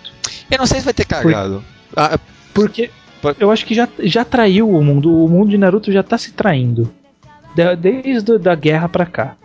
[0.51, 1.62] Eu não sei se vai ter cagado.
[1.96, 2.18] Ah,
[2.55, 2.90] Porque
[3.38, 5.24] eu acho que já, já traiu o mundo.
[5.24, 6.90] O mundo de Naruto já tá se traindo.
[7.78, 9.36] Desde da guerra pra cá.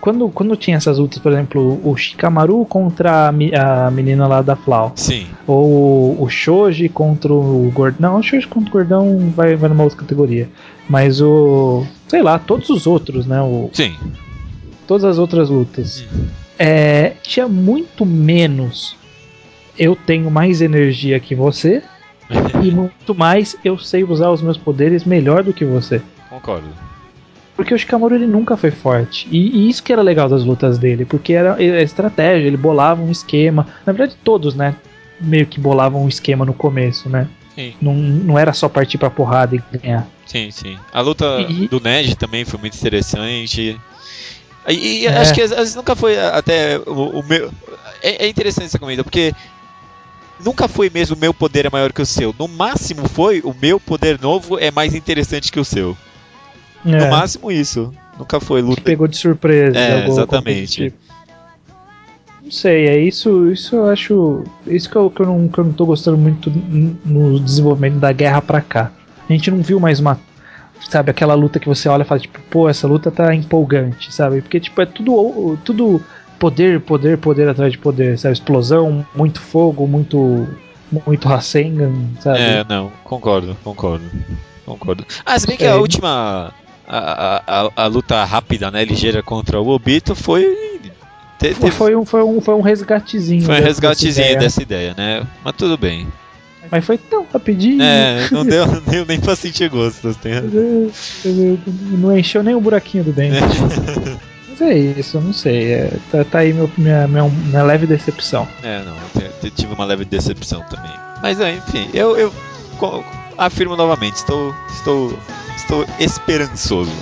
[0.00, 4.92] Quando, quando tinha essas lutas, por exemplo, o Shikamaru contra a, menina lá da Flau.
[4.94, 5.26] sim.
[5.46, 8.12] Ou o Shoji contra o Gordão.
[8.12, 10.46] Não, o Shoji contra o Gordão vai, vai numa outra categoria.
[10.88, 11.86] Mas o.
[12.06, 13.40] Sei lá, todos os outros, né?
[13.40, 13.96] O, Sim.
[14.86, 16.04] todas as outras lutas.
[16.58, 18.96] É, tinha muito menos.
[19.78, 21.82] Eu tenho mais energia que você.
[22.62, 26.00] E muito mais eu sei usar os meus poderes melhor do que você.
[26.30, 26.68] Concordo.
[27.56, 29.28] Porque o Shikamaru ele nunca foi forte.
[29.30, 33.00] E, e isso que era legal das lutas dele, porque era, era estratégia, ele bolava
[33.00, 33.66] um esquema.
[33.86, 34.74] Na verdade, todos, né?
[35.20, 37.28] Meio que bolavam um esquema no começo, né?
[37.54, 37.72] Sim.
[37.80, 40.08] Não, não era só partir pra porrada e ganhar.
[40.26, 40.76] Sim, sim.
[40.92, 43.78] A luta E- do Ned também foi muito interessante.
[44.68, 44.72] E,
[45.02, 45.18] e É.
[45.18, 47.52] acho que às vezes nunca foi até o, o meu.
[48.02, 49.32] É, é interessante essa comida, porque
[50.44, 52.34] nunca foi mesmo o meu poder é maior que o seu.
[52.38, 55.96] No máximo foi o meu poder novo é mais interessante que o seu.
[56.84, 57.92] No É, máximo isso.
[58.18, 58.82] Nunca foi te luta.
[58.82, 59.76] pegou de surpresa.
[59.78, 60.92] É, exatamente.
[62.42, 64.44] Não sei, é isso, isso eu acho.
[64.66, 66.50] Isso que eu, que eu, não, que eu não tô gostando muito
[67.04, 68.92] no desenvolvimento da guerra pra cá.
[69.28, 70.20] A gente não viu mais uma.
[70.90, 74.42] Sabe, aquela luta que você olha e fala, tipo, pô, essa luta tá empolgante, sabe?
[74.42, 76.02] Porque, tipo, é tudo, tudo
[76.38, 78.34] poder, poder, poder atrás de poder, sabe?
[78.34, 80.46] Explosão, muito fogo, muito.
[81.06, 82.38] Muito Rasengan, sabe?
[82.38, 84.04] É, não, concordo, concordo.
[84.64, 85.04] Concordo.
[85.26, 85.70] Ah, se bem que É.
[85.70, 86.52] a última.
[86.86, 90.42] A, a, a, luta rápida, né, ligeira contra o Obito foi.
[91.38, 93.42] te- Foi, teve- foi um, foi, um, foi um resgatezinho.
[93.42, 94.38] Foi um resgatezinho dessa ideia.
[94.38, 95.26] dessa ideia, né?
[95.42, 96.06] Mas tudo bem.
[96.70, 97.82] Mas foi tão rapidinho.
[97.82, 100.14] É, não deu, não deu nem pra sentir gosto.
[100.16, 100.34] Tem...
[101.98, 103.36] Não encheu nem o buraquinho do dente.
[104.58, 105.72] Mas é isso, eu não sei.
[105.72, 108.46] É, tá, tá, aí meu, minha, minha, minha, leve decepção.
[108.62, 108.94] É, não,
[109.42, 110.92] eu, tive uma leve decepção também.
[111.20, 112.32] Mas é, enfim, eu, eu
[113.36, 115.18] afirmo novamente, estou, estou,
[115.56, 116.92] estou esperançoso.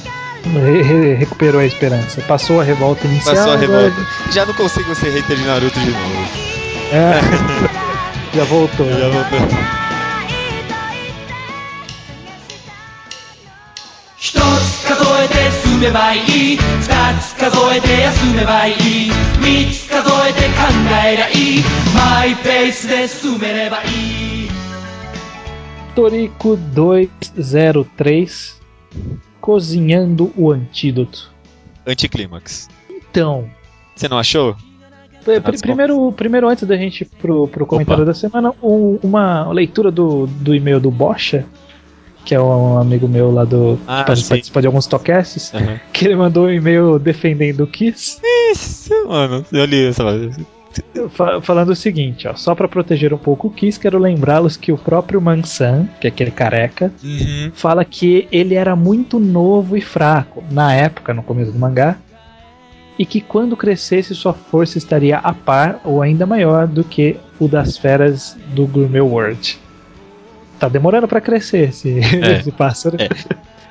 [0.44, 2.22] Re -re Recuperou a esperança.
[2.22, 3.36] Passou a revolta inicial.
[3.36, 3.86] Passou a revolta.
[3.88, 4.32] Agora...
[4.32, 6.28] Já não consigo ser hater de Naruto de novo.
[6.90, 7.20] É.
[8.34, 8.88] já voltou.
[8.88, 9.38] Já voltou.
[14.18, 14.61] Estou
[15.81, 18.75] めばいい二つ数えて休めばいい
[19.41, 20.63] 三つ数えて考
[21.05, 21.63] えりゃいい
[21.95, 23.85] マイペースで進めればい
[24.45, 24.49] い
[25.95, 28.57] Torico 203
[29.41, 31.31] Cozinhando o antídoto.
[31.85, 32.67] Anticlímax.
[32.89, 33.49] Então,
[33.95, 34.55] Você não achou?
[35.23, 38.11] Pr- Nas Primeiro, primeiro, antes da gente ir pro, pro comentário Opa.
[38.11, 41.45] da semana, um- uma leitura do, do e-mail do Bocha,
[42.24, 43.78] que é um amigo meu lá do.
[43.86, 45.80] Ah, que participa de alguns tocasts, Aham.
[45.92, 48.18] que ele mandou um e-mail defendendo o Kiss,
[48.52, 49.44] Isso, mano.
[49.52, 50.04] Eu li essa.
[51.10, 54.72] fa- falando o seguinte: ó, só pra proteger um pouco o Kiss, quero lembrá-los que
[54.72, 57.50] o próprio Mansan, que é aquele careca, Uhum.
[57.54, 61.96] fala que ele era muito novo e fraco na época, no começo do mangá,
[62.98, 67.48] e que quando crescesse sua força estaria a par ou ainda maior do que o
[67.48, 69.58] das feras do Gourmet World.
[70.62, 72.38] Tá demorando pra crescer esse, É.
[72.38, 72.96] esse pássaro.
[72.96, 73.08] É.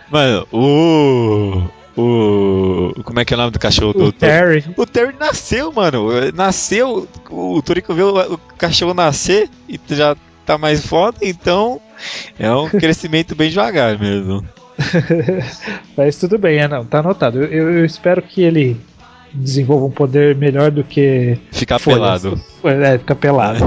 [0.09, 1.63] Mano, o.
[1.95, 3.01] o.
[3.05, 4.65] Como é que é o nome do cachorro do O Terry.
[4.75, 6.09] O Terry nasceu, mano.
[6.35, 7.07] Nasceu.
[7.29, 11.79] O Torico viu o cachorro nascer e já tá mais foda, então
[12.37, 14.45] é um crescimento bem devagar mesmo.
[15.95, 17.41] Mas tudo bem, é, não, tá anotado.
[17.41, 18.75] Eu, eu espero que ele
[19.33, 21.37] desenvolva um poder melhor do que.
[21.53, 22.37] Ficar pelado.
[22.65, 23.63] É, ficar pelado.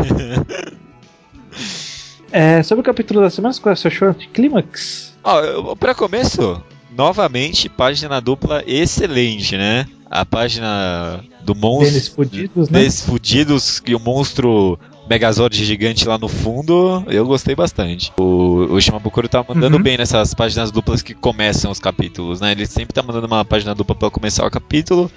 [2.34, 5.14] É, sobre o capítulo da semana, qual é o seu de clímax?
[5.22, 6.60] Ó, pra começo,
[6.90, 9.86] novamente, página dupla excelente, né?
[10.10, 11.92] A página do monstro.
[11.92, 12.80] Deles fudidos, né?
[12.80, 14.76] Desses fudidos e o monstro
[15.08, 18.10] Megazord gigante lá no fundo, eu gostei bastante.
[18.18, 19.82] O, o Shimabukuro tá mandando Uhum.
[19.82, 22.52] bem nessas páginas duplas que começam os capítulos, né?
[22.52, 25.10] Ele sempre tá mandando uma página dupla pra começar o capítulo.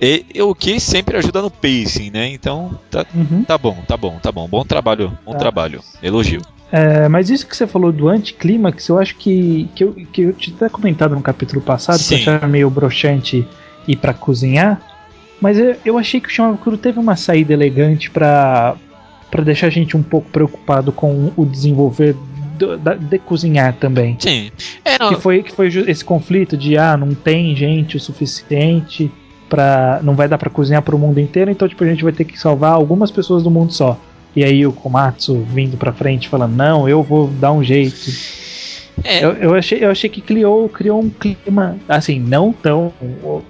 [0.00, 2.28] E, e o que sempre ajuda no pacing, né?
[2.28, 3.42] Então, tá, Uhum.
[3.44, 4.46] tá bom, tá bom, tá bom.
[4.48, 5.38] Bom trabalho, bom Tá.
[5.38, 5.80] trabalho.
[6.02, 6.40] Elogio.
[6.70, 10.32] É, mas isso que você falou do anticlímax, eu acho que, que, eu, que eu
[10.32, 12.22] tinha até comentado no capítulo passado, que eu Sim.
[12.22, 13.46] achava meio broxante
[13.86, 14.80] ir pra cozinhar.
[15.40, 18.74] Mas eu, eu achei que o Shimabukuro teve uma saída elegante pra,
[19.34, 22.14] pra deixar a gente um pouco preocupado com o desenvolver
[22.56, 24.14] do- da- de cozinhar também.
[24.20, 24.52] Sim.
[24.84, 29.10] É, não, Que foi, que foi esse conflito de ah, não tem gente o suficiente
[29.48, 32.24] para não vai dar pra cozinhar pro mundo inteiro, então tipo a gente vai ter
[32.24, 33.98] que salvar algumas pessoas do mundo só.
[34.36, 37.96] E aí o Komatsu vindo pra frente falando: "Não, eu vou dar um jeito".
[39.02, 43.42] é, Eu, eu achei, eu achei que criou, criou um clima assim, não tão o-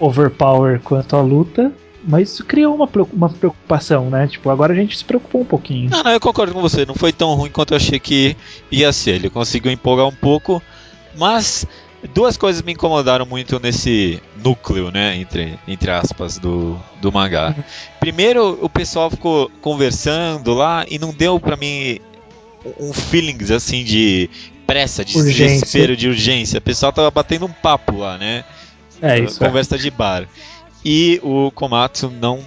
[0.00, 1.72] overpower quanto a luta,
[2.08, 4.26] mas isso criou uma, uma preocupação, né?
[4.26, 5.90] Tipo, agora a gente se preocupou um pouquinho.
[5.90, 6.86] Não, não, eu concordo com você.
[6.86, 8.34] Não foi tão ruim quanto eu achei que
[8.70, 9.16] ia ser.
[9.16, 10.62] Ele conseguiu empolgar um pouco,
[11.18, 11.66] mas
[12.14, 17.54] duas coisas me incomodaram muito nesse núcleo, né, entre, entre aspas, do, do mangá.
[18.00, 21.98] Primeiro, o pessoal ficou conversando lá e não deu pra mim
[22.80, 24.30] um feelings assim de
[24.66, 25.46] pressa, de Urgência.
[25.46, 26.58] desespero, de urgência.
[26.58, 28.44] O pessoal tava batendo um papo lá, né?
[29.00, 29.42] É isso.
[29.42, 29.46] é.
[29.46, 30.26] conversa de bar.
[30.84, 32.40] E o Komatsu não.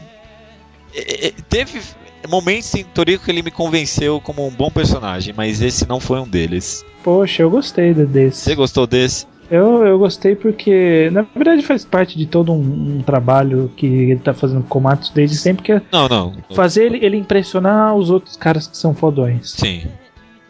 [1.50, 1.82] Teve
[2.30, 6.20] momentos em Toriko que ele me convenceu como um bom personagem, mas esse não foi
[6.20, 6.86] um deles.
[7.04, 8.42] Poxa, eu gostei de- desse.
[8.42, 9.26] Você gostou desse?
[9.50, 14.20] Eu, eu gostei porque, na verdade, faz parte de todo um, um trabalho que ele
[14.20, 16.34] tá fazendo com o Komatsu desde sempre, que é Não, não.
[16.56, 19.52] fazer ele, ele impressionar os outros caras que são fodões.
[19.52, 19.84] Sim.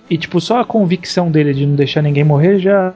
[0.08, 2.94] E, tipo, só a convicção dele de não deixar ninguém morrer já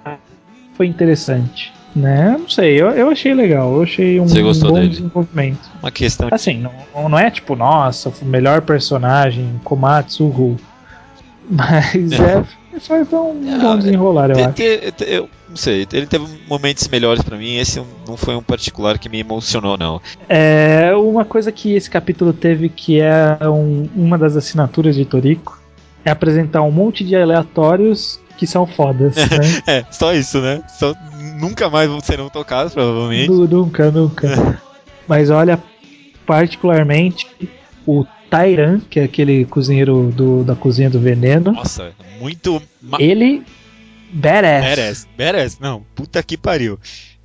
[0.76, 1.74] foi interessante.
[1.96, 2.36] Né?
[2.38, 4.90] Não sei, eu, eu achei legal, eu achei um, Você gostou um bom dele?
[4.90, 5.70] desenvolvimento.
[5.82, 6.28] Uma questão.
[6.30, 10.58] Assim, não, não é tipo, nossa, o melhor personagem, Komatsu, Ru.
[11.50, 12.44] Mas é,
[12.80, 14.62] foi, foi um Ah, bom desenrolar, eu acho.
[15.04, 17.56] eu não sei, ele teve momentos melhores pra mim.
[17.58, 20.02] Esse não foi um particular que me emocionou, não.
[20.28, 25.62] É uma coisa que esse capítulo teve que é um- uma das assinaturas de Toriko
[26.04, 29.24] é apresentar um monte de aleatórios que são fodas, né?
[29.66, 30.62] É, só isso, né?
[30.68, 30.94] Só,
[31.40, 33.30] nunca mais serão tocados, provavelmente.
[33.30, 34.62] Nu- nunca, nunca.
[35.08, 35.62] Mas olha,
[36.26, 37.28] particularmente
[37.86, 42.62] o Tairan, que é aquele cozinheiro do- da cozinha do veneno, Nossa, muito.
[42.82, 43.44] Ma- ele
[44.12, 44.64] badass.
[44.66, 45.58] Merece, merece.
[45.62, 46.80] Não, puta que pariu.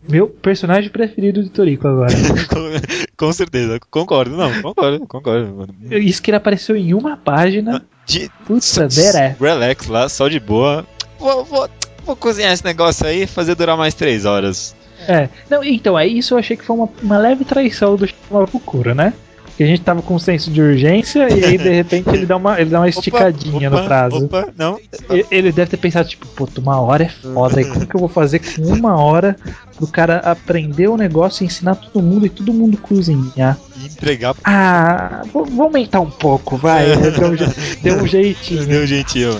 [0.09, 2.13] Meu personagem preferido de Toriko agora.
[2.49, 4.37] com, com certeza, concordo.
[4.37, 5.55] Não, concordo, concordo.
[5.55, 5.75] mano.
[5.91, 7.83] Isso que ele apareceu em uma página.
[8.07, 9.39] De, Puta, badass.
[9.39, 10.87] relax lá, só de boa.
[11.19, 11.69] Vou, vou,
[12.05, 14.75] vou cozinhar esse negócio aí e fazer durar mais três horas.
[15.09, 18.95] É, não, então, é isso eu achei que foi uma, uma leve traição do Shimabukuro,
[18.95, 19.13] né?
[19.61, 22.35] Porque a gente tava com um senso de urgência e aí de repente ele dá
[22.39, 24.25] uma, ele dá uma esticadinha Opa, no prazo.
[24.25, 24.79] Opa, não.
[25.11, 27.61] E- Ele deve ter pensado, tipo, puta, uma hora é foda.
[27.61, 29.37] E como que eu vou fazer com uma hora
[29.77, 33.59] pro cara aprender o negócio e ensinar todo mundo e todo mundo cozinhar?
[33.85, 36.87] Entregar Ah, vou, vou aumentar um pouco, vai.
[36.97, 38.65] Deu um, deu um jeitinho.
[38.67, 39.39] Deu um jeitinho.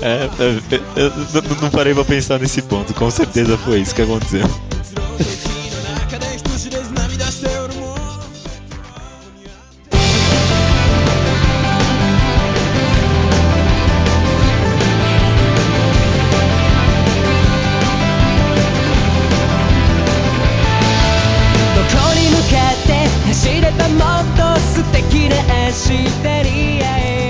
[0.00, 2.94] É, é, eu, eu não- não parei pra pensar nesse ponto.
[2.94, 4.46] Com certeza foi isso que aconteceu.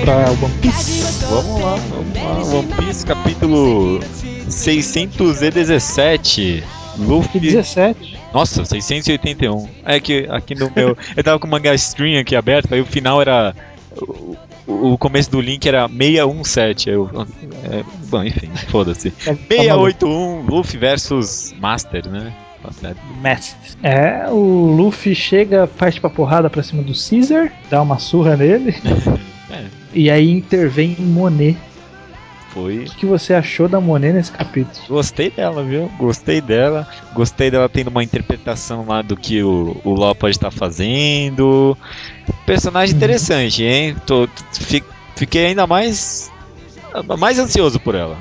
[0.03, 1.25] Pra One Piece.
[1.25, 2.13] Vamos lá, vamos
[2.53, 2.59] lá.
[2.59, 3.99] One Piece capítulo
[4.49, 6.63] 617.
[6.97, 7.39] Luffy.
[7.39, 8.17] 17.
[8.33, 9.67] Nossa, 681.
[9.85, 10.97] É que aqui no meu.
[11.15, 13.55] Eu tava com o manga stream aqui aberto, aí o final era.
[13.97, 14.35] O,
[14.93, 16.89] o começo do link era 617.
[16.89, 17.09] Aí eu,
[17.71, 19.11] é, bom, enfim, foda-se.
[19.11, 22.33] Tá- tá 681 Luffy versus Master, né?
[22.81, 22.93] Tá.
[23.21, 23.55] Mestre.
[23.81, 24.35] É, o
[24.75, 28.75] Luffy chega, parte pra porrada pra cima do Caesar, dá uma surra nele,
[29.59, 29.65] É.
[29.93, 31.57] e aí intervém Monet.
[32.49, 32.79] Foi.
[32.85, 34.75] O que você achou da Monet nesse capítulo?
[34.87, 35.89] Gostei dela, viu?
[35.99, 36.87] Gostei dela.
[37.13, 41.77] Gostei dela tendo uma interpretação lá do que o, o pode estar fazendo.
[42.47, 42.97] Personagem Uhum.
[42.97, 43.95] interessante, hein?
[44.05, 44.83] Tô, fi-
[45.15, 46.31] fiquei ainda mais.
[47.19, 48.17] mais ansioso por ela.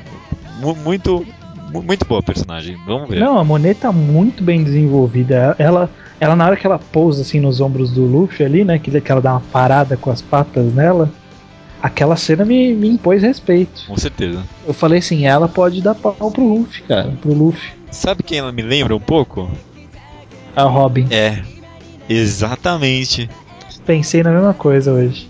[0.61, 1.27] Mu- muito.
[1.73, 2.77] mu- Muito boa personagem.
[2.87, 3.21] Vamos ver.
[3.21, 5.57] Não, a Monet tá muito bem desenvolvida.
[5.59, 5.89] Ela,
[6.21, 8.79] ela na hora que ela pousa assim nos ombros do Luffy ali, né?
[8.79, 11.11] Que, que ela dá uma parada com as patas nela.
[11.83, 13.85] Aquela cena me, me impôs respeito.
[13.87, 14.43] Com certeza.
[14.67, 17.13] Eu falei assim, ela pode dar pau pro Luffy, cara.
[17.21, 17.71] Pro Luffy.
[17.91, 19.49] Sabe quem ela me lembra um pouco?
[20.57, 21.07] A Robin.
[21.11, 21.41] É.
[22.09, 23.31] Exatamente.
[23.87, 25.29] Pensei na mesma coisa hoje.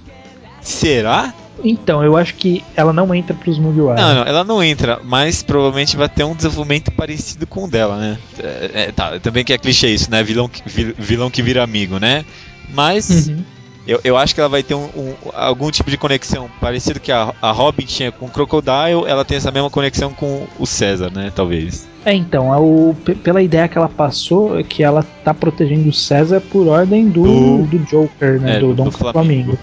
[0.60, 1.32] Será?
[1.62, 4.00] Então, eu acho que ela não entra pros Mugiwara.
[4.00, 7.96] Não, não, ela não entra, mas provavelmente vai ter um desenvolvimento parecido com o dela,
[7.98, 8.18] né?
[8.38, 10.22] É, é, tá, também que é clichê isso, né?
[10.22, 12.24] Vilão que, vil- vilão que vira amigo, né?
[12.72, 13.42] Mas Uhum.
[13.88, 17.10] Eu, eu acho que ela vai ter um, um- algum tipo de conexão parecido que
[17.10, 21.10] a, a Robin tinha com o Crocodile, ela tem essa mesma conexão com o César,
[21.10, 21.32] né?
[21.34, 21.88] Talvez.
[22.04, 25.88] É, então, é o, pe- pela ideia que ela passou, é que ela tá protegendo
[25.88, 28.56] o César por ordem do, Do- do Joker, né?
[28.56, 28.90] É, do, do- Dom.
[28.90, 29.58] Flamingo.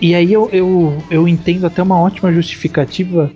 [0.00, 3.30] E aí eu, eu, eu entendo até uma ótima justificativa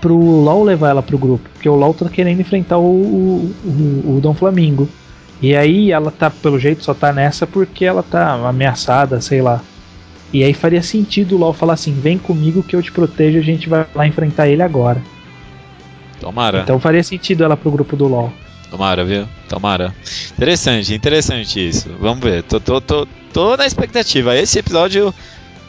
[0.00, 1.48] pro LOL levar ela pro grupo.
[1.52, 4.88] Porque o LOL tá querendo enfrentar o, o, o, o Dom Flamingo.
[5.40, 9.60] E aí ela tá, pelo jeito, só tá nessa porque ela tá ameaçada, sei lá.
[10.32, 13.42] E aí faria sentido o LOL falar assim: vem comigo que eu te protejo, a
[13.42, 15.00] gente vai lá enfrentar ele agora.
[16.20, 18.32] Tomara, Então faria sentido ela pro grupo do LOL.
[18.70, 19.28] tomara, viu?
[19.48, 19.94] Tomara.
[20.32, 21.90] Interessante, interessante isso.
[22.00, 22.42] Vamos ver.
[22.42, 24.34] Tô, tô, tô, tô na expectativa.
[24.36, 25.14] Esse episódio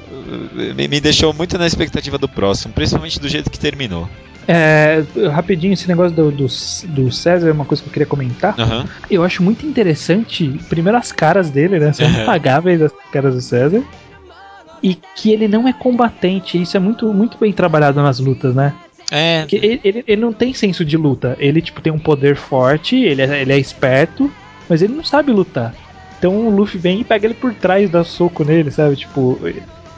[0.09, 4.09] uh, me, me deixou muito na expectativa do próximo, principalmente do jeito que terminou.
[4.47, 6.47] É, rapidinho, esse negócio do, do,
[6.87, 8.55] do César é uma coisa que eu queria comentar.
[8.57, 8.85] Aham.
[9.11, 11.91] Eu acho muito interessante, primeiro, as caras dele, né?
[11.91, 12.21] São Uhum.
[12.21, 13.83] impagáveis as caras do César.
[14.81, 16.61] E que ele não é combatente.
[16.61, 18.73] Isso é muito, muito bem trabalhado nas lutas, né?
[19.11, 21.35] É, Porque ele, ele, ele não tem senso de luta.
[21.39, 24.31] Ele, tipo, tem um poder forte, ele é, ele é esperto,
[24.69, 25.73] mas ele não sabe lutar.
[26.19, 28.95] Então o Luffy vem e pega ele por trás, dá soco nele, sabe?
[28.95, 29.39] Tipo,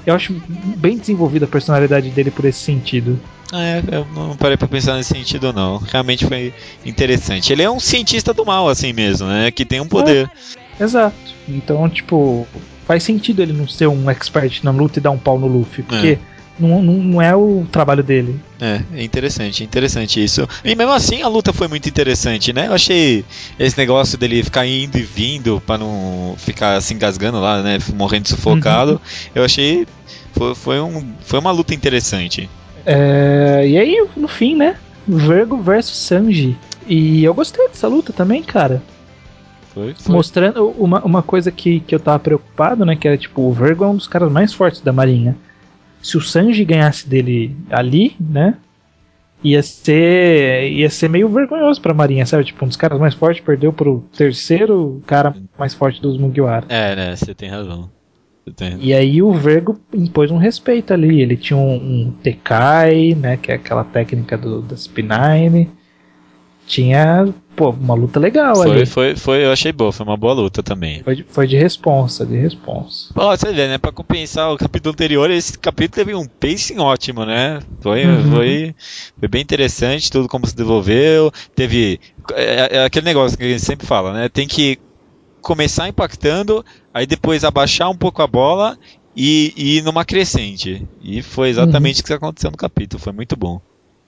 [0.06, 0.36] eu acho
[0.78, 3.20] bem desenvolvida a personalidade dele por esse sentido.
[3.54, 5.78] É, eu não parei pra pensar nesse sentido, não.
[5.78, 6.54] Realmente foi
[6.86, 7.52] interessante.
[7.52, 9.50] Ele é um cientista do mal, assim mesmo, né?
[9.52, 10.30] Que tem um poder.
[10.80, 11.16] Exato.
[11.48, 12.48] Então, tipo,
[12.86, 15.84] faz sentido ele não ser um expert na luta e dar um pau no Luffy,
[15.84, 16.20] porque
[16.60, 18.40] não, não, não é o trabalho dele.
[18.60, 20.48] É, é interessante, interessante isso.
[20.64, 22.68] E mesmo assim a luta foi muito interessante, né?
[22.68, 23.24] Eu achei
[23.58, 27.80] esse negócio dele ficar indo e vindo pra não ficar se engasgando lá, né?
[27.96, 29.02] Morrendo sufocado.
[29.34, 29.88] Eu achei.
[30.34, 32.50] Foi, foi, um, foi uma luta interessante.
[32.86, 34.76] É, e aí, no fim, né?
[35.08, 36.58] Vergo versus Sanji.
[36.88, 38.82] E eu gostei dessa luta também, cara.
[39.74, 40.16] Foi, foi.
[40.16, 42.96] Mostrando uma, uma coisa que, que eu tava preocupado, né?
[42.96, 45.36] Que era tipo, o Vergo é um dos caras mais fortes da marinha.
[46.02, 48.56] Se o Sanji ganhasse dele ali, né?
[49.44, 52.44] Ia ser, ia ser meio vergonhoso pra marinha, sabe?
[52.44, 56.66] Tipo, um dos caras mais fortes perdeu pro terceiro cara mais forte dos Mugiwara.
[56.68, 57.16] É, né?
[57.16, 57.90] Você tem razão.
[58.54, 61.22] Tem E aí o Vergo impôs um respeito ali.
[61.22, 63.38] Ele tinha um, um Tekai, né?
[63.38, 65.70] Que é aquela técnica do, da Spinine.
[66.68, 68.86] Tinha, pô, uma luta legal Foi, ali.
[68.86, 71.02] foi, foi, eu achei boa, foi uma boa luta também.
[71.02, 73.12] Foi de, foi de responsa, de responsa.
[73.16, 73.80] Ó, você vê, né?
[73.80, 77.60] Pra compensar o capítulo anterior, esse capítulo teve um pacing ótimo, né?
[77.82, 78.32] Foi, Uhum.
[78.32, 78.76] foi,
[79.18, 81.32] foi bem interessante, tudo como se desenvolveu.
[81.56, 82.00] Teve.
[82.34, 84.30] É, é aquele negócio que a gente sempre fala, né?
[84.30, 84.78] Tem que
[85.42, 86.64] começar impactando,
[86.94, 88.78] aí depois abaixar um pouco a bola
[89.16, 90.86] e, e ir numa crescente.
[91.02, 92.02] E foi exatamente Uhum.
[92.02, 93.60] o que aconteceu no capítulo, foi muito bom.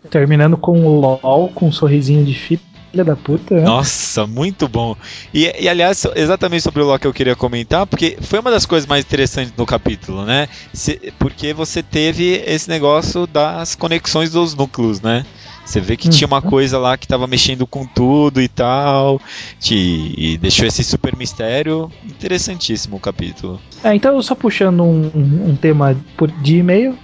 [0.10, 2.60] Terminando com o LOL com um sorrisinho de filha
[3.06, 3.62] da puta, né?
[3.62, 4.96] Nossa, muito bom.
[5.34, 8.66] E, e, aliás, exatamente sobre o LoL que eu queria comentar, porque foi uma das
[8.66, 10.50] coisas mais interessantes no capítulo, né?
[10.74, 15.24] Se- porque você teve esse negócio das conexões dos núcleos, né?
[15.66, 16.50] Você vê que tinha uma Uhum.
[16.50, 19.22] coisa lá que tava mexendo com tudo e tal.
[19.60, 21.90] te- e deixou esse super mistério.
[22.04, 23.60] Interessantíssimo o capítulo.
[23.84, 25.96] É, então, só puxando um, um- tema
[26.42, 26.98] de e-mail.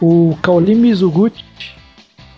[0.00, 1.42] O Kaolim Mizuguchi,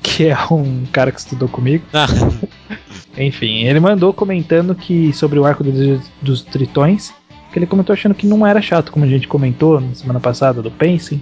[0.03, 2.07] que é um cara que estudou comigo, Ah,
[3.19, 7.13] Enfim, ele mandou comentando que sobre o arco dos, dos tritões,
[7.53, 10.63] que ele comentou achando que não era chato, como a gente comentou na semana passada
[10.63, 11.21] do Pensing,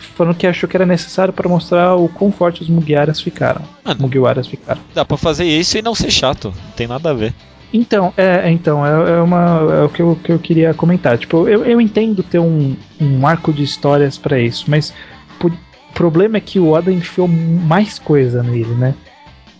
[0.00, 3.62] falando que achou que era necessário para mostrar o quão forte os Mugiwaras ficaram.
[3.84, 4.80] Ah, Mugiwaras ficaram.
[4.94, 6.52] dá pra fazer isso e não ser chato.
[6.64, 7.34] Não tem nada a ver.
[7.72, 11.16] Então, é, então, é, é uma, é o que eu, que eu queria comentar.
[11.16, 14.92] Tipo, eu, eu entendo ter um, um arco de histórias para isso, mas
[15.42, 15.50] o
[15.94, 18.94] problema é que o Oda enfiou mais coisa nele, né?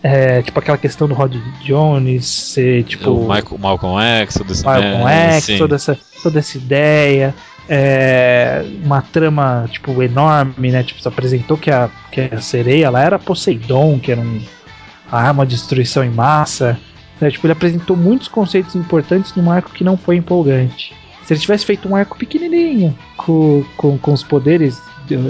[0.03, 4.65] É, tipo aquela questão do Rod Jones ser tipo o Michael, Malcolm X, tudo isso
[4.65, 5.07] Malcolm?
[5.07, 7.35] X, toda essa, toda essa ideia.
[7.69, 10.83] É, uma trama, tipo, enorme, né?
[10.83, 14.41] Tipo, se apresentou que a, que a sereia lá era Poseidon, que era um,
[15.11, 16.79] a arma de destruição em massa.
[17.19, 17.29] Né?
[17.29, 20.93] Tipo, ele apresentou muitos conceitos importantes num arco que não foi empolgante.
[21.25, 24.81] Se ele tivesse feito um arco pequenininho, com, com, com os poderes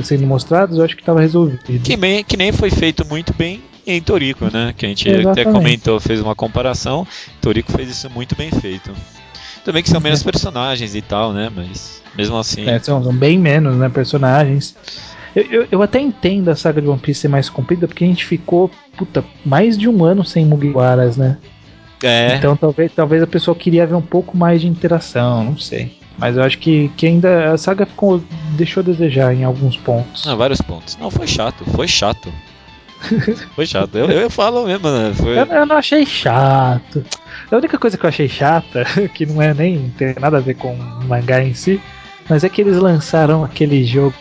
[0.03, 1.59] sendo mostrados, eu acho que estava resolvido.
[1.84, 4.73] Que, nem, que nem foi feito muito bem em Toriko, né?
[4.77, 5.51] Que a gente até Exatamente.
[5.51, 7.05] comentou, fez uma comparação.
[7.41, 8.91] Toriko fez isso muito bem feito.
[9.64, 11.51] Também que são menos personagens e tal, né?
[11.53, 12.68] Mas mesmo assim.
[12.68, 14.76] É, são, são bem menos, né, personagens.
[15.36, 18.07] Eu, eu, eu até entendo a saga de One Piece ser mais comprida, porque a
[18.07, 21.38] gente ficou, puta, mais de um ano sem Mugiwaras, né?
[22.03, 25.95] É, Então talvez, talvez a pessoa queria ver um pouco mais de interação, não sei.
[26.18, 30.28] Mas eu acho que, que ainda a saga ficou, deixou a desejar em alguns pontos.
[30.28, 30.97] Ah, vários pontos.
[30.97, 32.32] Não, foi chato, foi chato.
[33.55, 33.97] foi chato.
[33.97, 35.14] Eu, eu falo mesmo, né?
[35.16, 35.39] Foi...
[35.39, 37.03] Eu, eu não achei chato.
[37.52, 40.56] A única coisa que eu achei chata, que não é nem tem nada a ver
[40.56, 41.82] com o mangá em si,
[42.30, 44.14] mas é que eles lançaram aquele jogo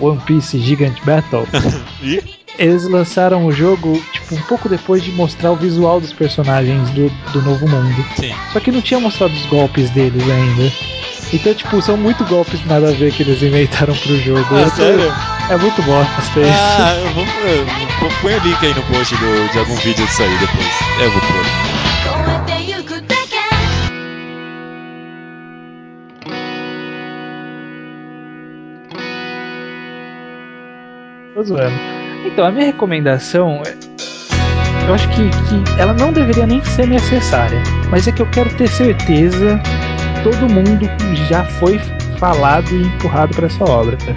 [0.00, 1.46] One Piece Gigant Battle.
[2.02, 2.22] Ih,
[2.56, 7.10] Eles lançaram o jogo tipo um pouco depois de mostrar o visual dos personagens do,
[7.32, 8.06] do novo mundo.
[8.14, 8.32] Sim.
[8.52, 10.72] Só que não tinha mostrado os golpes deles ainda.
[11.32, 14.46] Então, tipo, são muito golpes nada a ver que eles inventaram pro jogo.
[14.52, 15.12] Ah, tô- sério?
[15.50, 16.48] É muito bosta isso.
[16.48, 17.66] Ah, eu vou, eu
[17.98, 21.02] vou- põe o link aí no post do- de algum vídeo disso aí depois.
[21.02, 21.93] Eu vou pôr.
[31.34, 31.74] Tô zoando.
[32.24, 33.60] Então, a minha recomendação
[34.86, 37.60] Eu acho que, que ela não deveria nem ser necessária.
[37.90, 39.60] Mas é que eu quero ter certeza
[40.24, 40.88] todo mundo
[41.28, 41.78] já foi
[42.18, 43.96] falado e empurrado para essa obra.
[43.98, 44.14] Tá?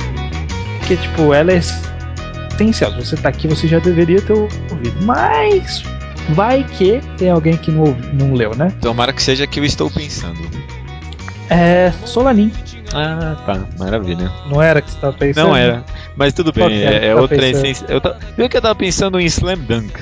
[0.79, 2.93] Porque, tipo, ela é essencial.
[2.93, 5.05] Você tá aqui, você já deveria ter ouvido.
[5.05, 5.83] Mas,
[6.29, 8.71] Vai que tem alguém que não, não leu, né?
[8.81, 10.39] Tomara que seja que eu estou pensando.
[11.49, 11.91] É.
[12.05, 12.51] Solanin.
[12.93, 13.65] Ah, tá.
[13.77, 14.31] Maravilha.
[14.49, 15.47] Não era que você tava pensando?
[15.47, 15.83] Não era.
[16.15, 17.65] Mas tudo bem, é é, é tá outra pensando?
[17.65, 17.85] essência.
[17.89, 18.17] Eu ta...
[18.35, 19.93] Viu que eu tava pensando em Slam Dunk.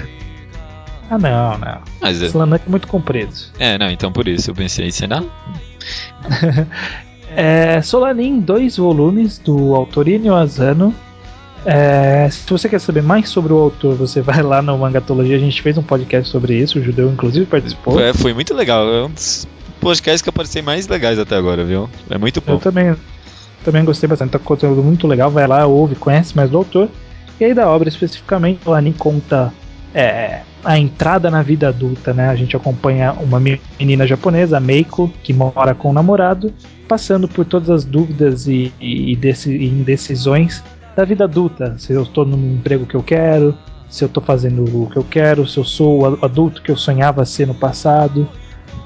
[1.09, 1.81] Ah, não, não.
[2.01, 2.29] Mas é.
[2.29, 3.33] Solanin é muito comprido.
[3.59, 5.23] É, não, então por isso eu pensei, será?
[7.37, 10.95] É, Solanin, dois volumes do Autorino Asano.
[11.65, 15.35] É, se você quer saber mais sobre o autor, você vai lá no Mangatologia.
[15.35, 17.99] A gente fez um podcast sobre isso, o Judeu inclusive participou.
[17.99, 18.87] É, foi muito legal.
[18.87, 19.47] É um dos
[19.81, 21.89] podcasts que eu participei mais legais até agora, viu?
[22.09, 22.59] É muito Eu bom.
[22.59, 22.95] também,
[23.63, 24.31] também gostei bastante.
[24.31, 25.31] Tá com conteúdo muito legal.
[25.31, 26.87] Vai lá, ouve, conhece mais do autor.
[27.39, 29.51] E aí da obra especificamente, Solanin conta
[29.93, 32.29] é, a entrada na vida adulta, né?
[32.29, 36.53] A gente acompanha uma menina japonesa, a Meiko, que mora com o namorado,
[36.87, 40.63] passando por todas as dúvidas e, e e indecisões
[40.95, 41.75] da vida adulta.
[41.77, 43.55] Se eu estou no emprego que eu quero,
[43.89, 46.77] se eu estou fazendo o que eu quero, se eu sou o adulto que eu
[46.77, 48.27] sonhava ser no passado.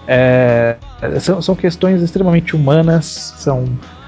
[0.08, 0.78] É,
[1.20, 3.06] são, são questões extremamente humanas,
[3.38, 3.66] são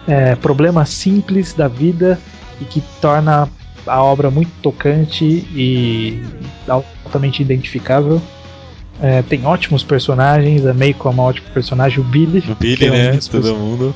[0.07, 2.19] é, problemas simples da vida
[2.59, 3.47] e que torna
[3.85, 6.21] a obra muito tocante e
[6.67, 8.21] altamente identificável.
[9.01, 12.91] É, tem ótimos personagens, a Meiko é uma ótima personagem, o Billy, O Billy, é
[12.91, 13.19] um né?
[13.31, 13.95] Todo mundo.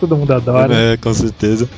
[0.00, 0.74] todo mundo adora.
[0.74, 1.68] É, com certeza.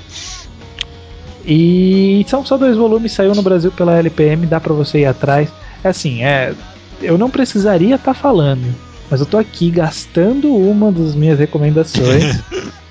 [1.50, 5.48] E são só dois volumes, saiu no Brasil pela LPM, dá pra você ir atrás.
[5.82, 6.52] É assim, é,
[7.00, 8.74] eu não precisaria estar falando,
[9.10, 12.42] mas eu tô aqui gastando uma das minhas recomendações,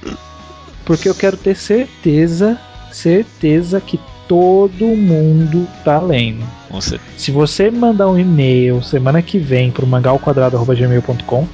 [0.84, 2.60] porque eu quero ter certeza,
[2.92, 6.44] certeza que todo mundo tá lendo.
[6.82, 7.02] Certeza.
[7.16, 11.48] Se você mandar um e-mail semana que vem pro mangalquadrado.gmail.com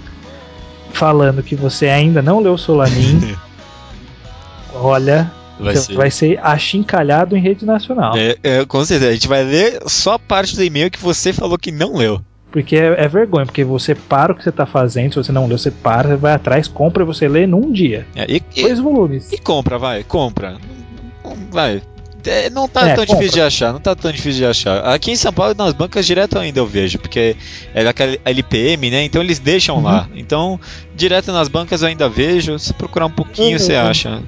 [0.94, 3.36] falando que você ainda não leu Solanin,
[4.74, 5.30] olha,
[5.60, 5.94] Vai você ser.
[5.96, 8.14] vai ser achincalhado em rede nacional.
[8.18, 9.12] É, é, com certeza.
[9.12, 12.22] A gente vai ler só a parte do e-mail que você falou que não leu.
[12.52, 15.48] Porque é, é vergonha, porque você para o que você tá fazendo, se você não
[15.48, 18.06] leu, você para, você vai atrás, compra e você lê num dia.
[18.16, 19.32] É, e, Dois volumes.
[19.32, 20.58] e compra, vai, compra.
[21.52, 21.82] Vai.
[22.26, 23.16] É, não tá É, tão compra.
[23.22, 24.80] difícil de achar, não tá tão difícil de achar.
[24.94, 27.36] Aqui em São Paulo, nas bancas direto ainda eu vejo, porque
[27.74, 29.04] é daquela LPM, né?
[29.04, 29.84] Então eles deixam Uhum.
[29.84, 30.08] lá.
[30.16, 30.60] Então,
[30.96, 32.58] direto nas bancas eu ainda vejo.
[32.60, 33.60] Se procurar um pouquinho, Uhum.
[33.60, 34.22] você acha.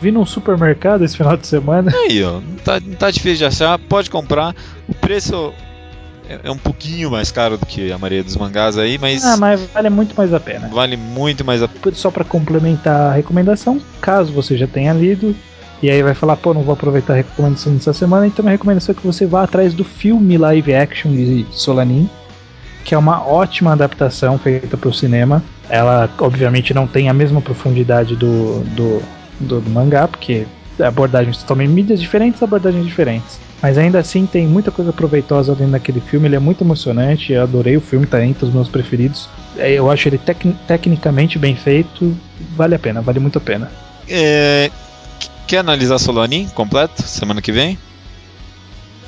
[0.00, 1.92] Vi num supermercado esse final de semana.
[1.94, 4.54] Aí, ó, não tá, não tá difícil de achar, pode comprar.
[4.88, 5.52] O preço
[6.28, 9.36] é, é um pouquinho mais caro do que a maioria dos mangás aí, mas Ah,
[9.36, 10.68] mas vale muito mais a pena.
[10.68, 15.34] vale muito mais a Só pra complementar a recomendação, caso você já tenha lido,
[15.82, 18.92] e aí vai falar, pô, não vou aproveitar a recomendação dessa semana, então a recomendação
[18.92, 22.08] é que você vá atrás do filme live action de Solanin,
[22.84, 25.42] que é uma ótima adaptação feita para o cinema.
[25.68, 29.02] Ela, obviamente, não tem a mesma profundidade do, do,
[29.40, 30.46] do, do mangá, porque
[30.78, 33.38] abordagens totalmente mídias diferentes, abordagens diferentes.
[33.62, 37.42] Mas ainda assim tem muita coisa proveitosa dentro daquele filme, ele é muito emocionante, eu
[37.42, 39.28] adorei o filme, tá entre os meus preferidos.
[39.56, 42.14] É, Eu acho ele tec- tecnicamente bem feito,
[42.54, 43.70] vale a pena, vale muito a pena.
[44.08, 44.70] É,
[45.46, 47.78] quer analisar Solanin completo semana que vem?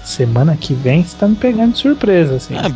[0.03, 2.55] Semana que vem você tá me pegando de surpresa, assim.
[2.57, 2.71] Ah,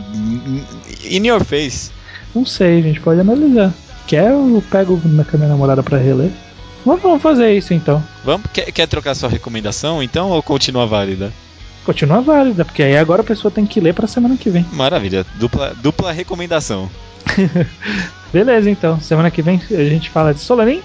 [1.09, 1.91] in your face.
[2.35, 3.73] Não sei, a gente pode analisar.
[4.07, 6.31] Quer eu pego na minha namorada pra reler?
[6.85, 8.03] Vamos, fazer isso então.
[8.25, 11.33] Vamos, quer, quer trocar sua recomendação então ou continua válida?
[11.85, 14.65] Continua válida, porque aí agora a pessoa tem que ler pra semana que vem.
[14.73, 16.91] Maravilha, dupla, dupla recomendação.
[18.33, 19.01] Beleza, então.
[19.01, 20.81] Semana que vem a gente fala de Solanin.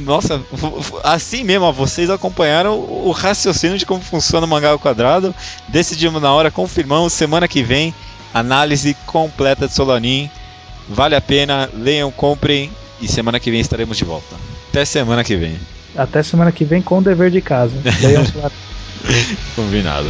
[0.00, 0.42] Nossa,
[1.04, 5.34] assim mesmo, ó, vocês acompanharam o raciocínio de como funciona o mangá ao quadrado.
[5.68, 7.12] Decidimos na hora, confirmamos.
[7.12, 7.94] Semana que vem,
[8.34, 10.28] análise completa de Solanin.
[10.88, 14.57] Vale a pena, leiam, comprem e semana que vem estaremos de volta.
[14.78, 15.58] Até semana que vem.
[15.96, 17.74] Até semana que vem com o dever de casa.
[19.56, 20.08] Combinado.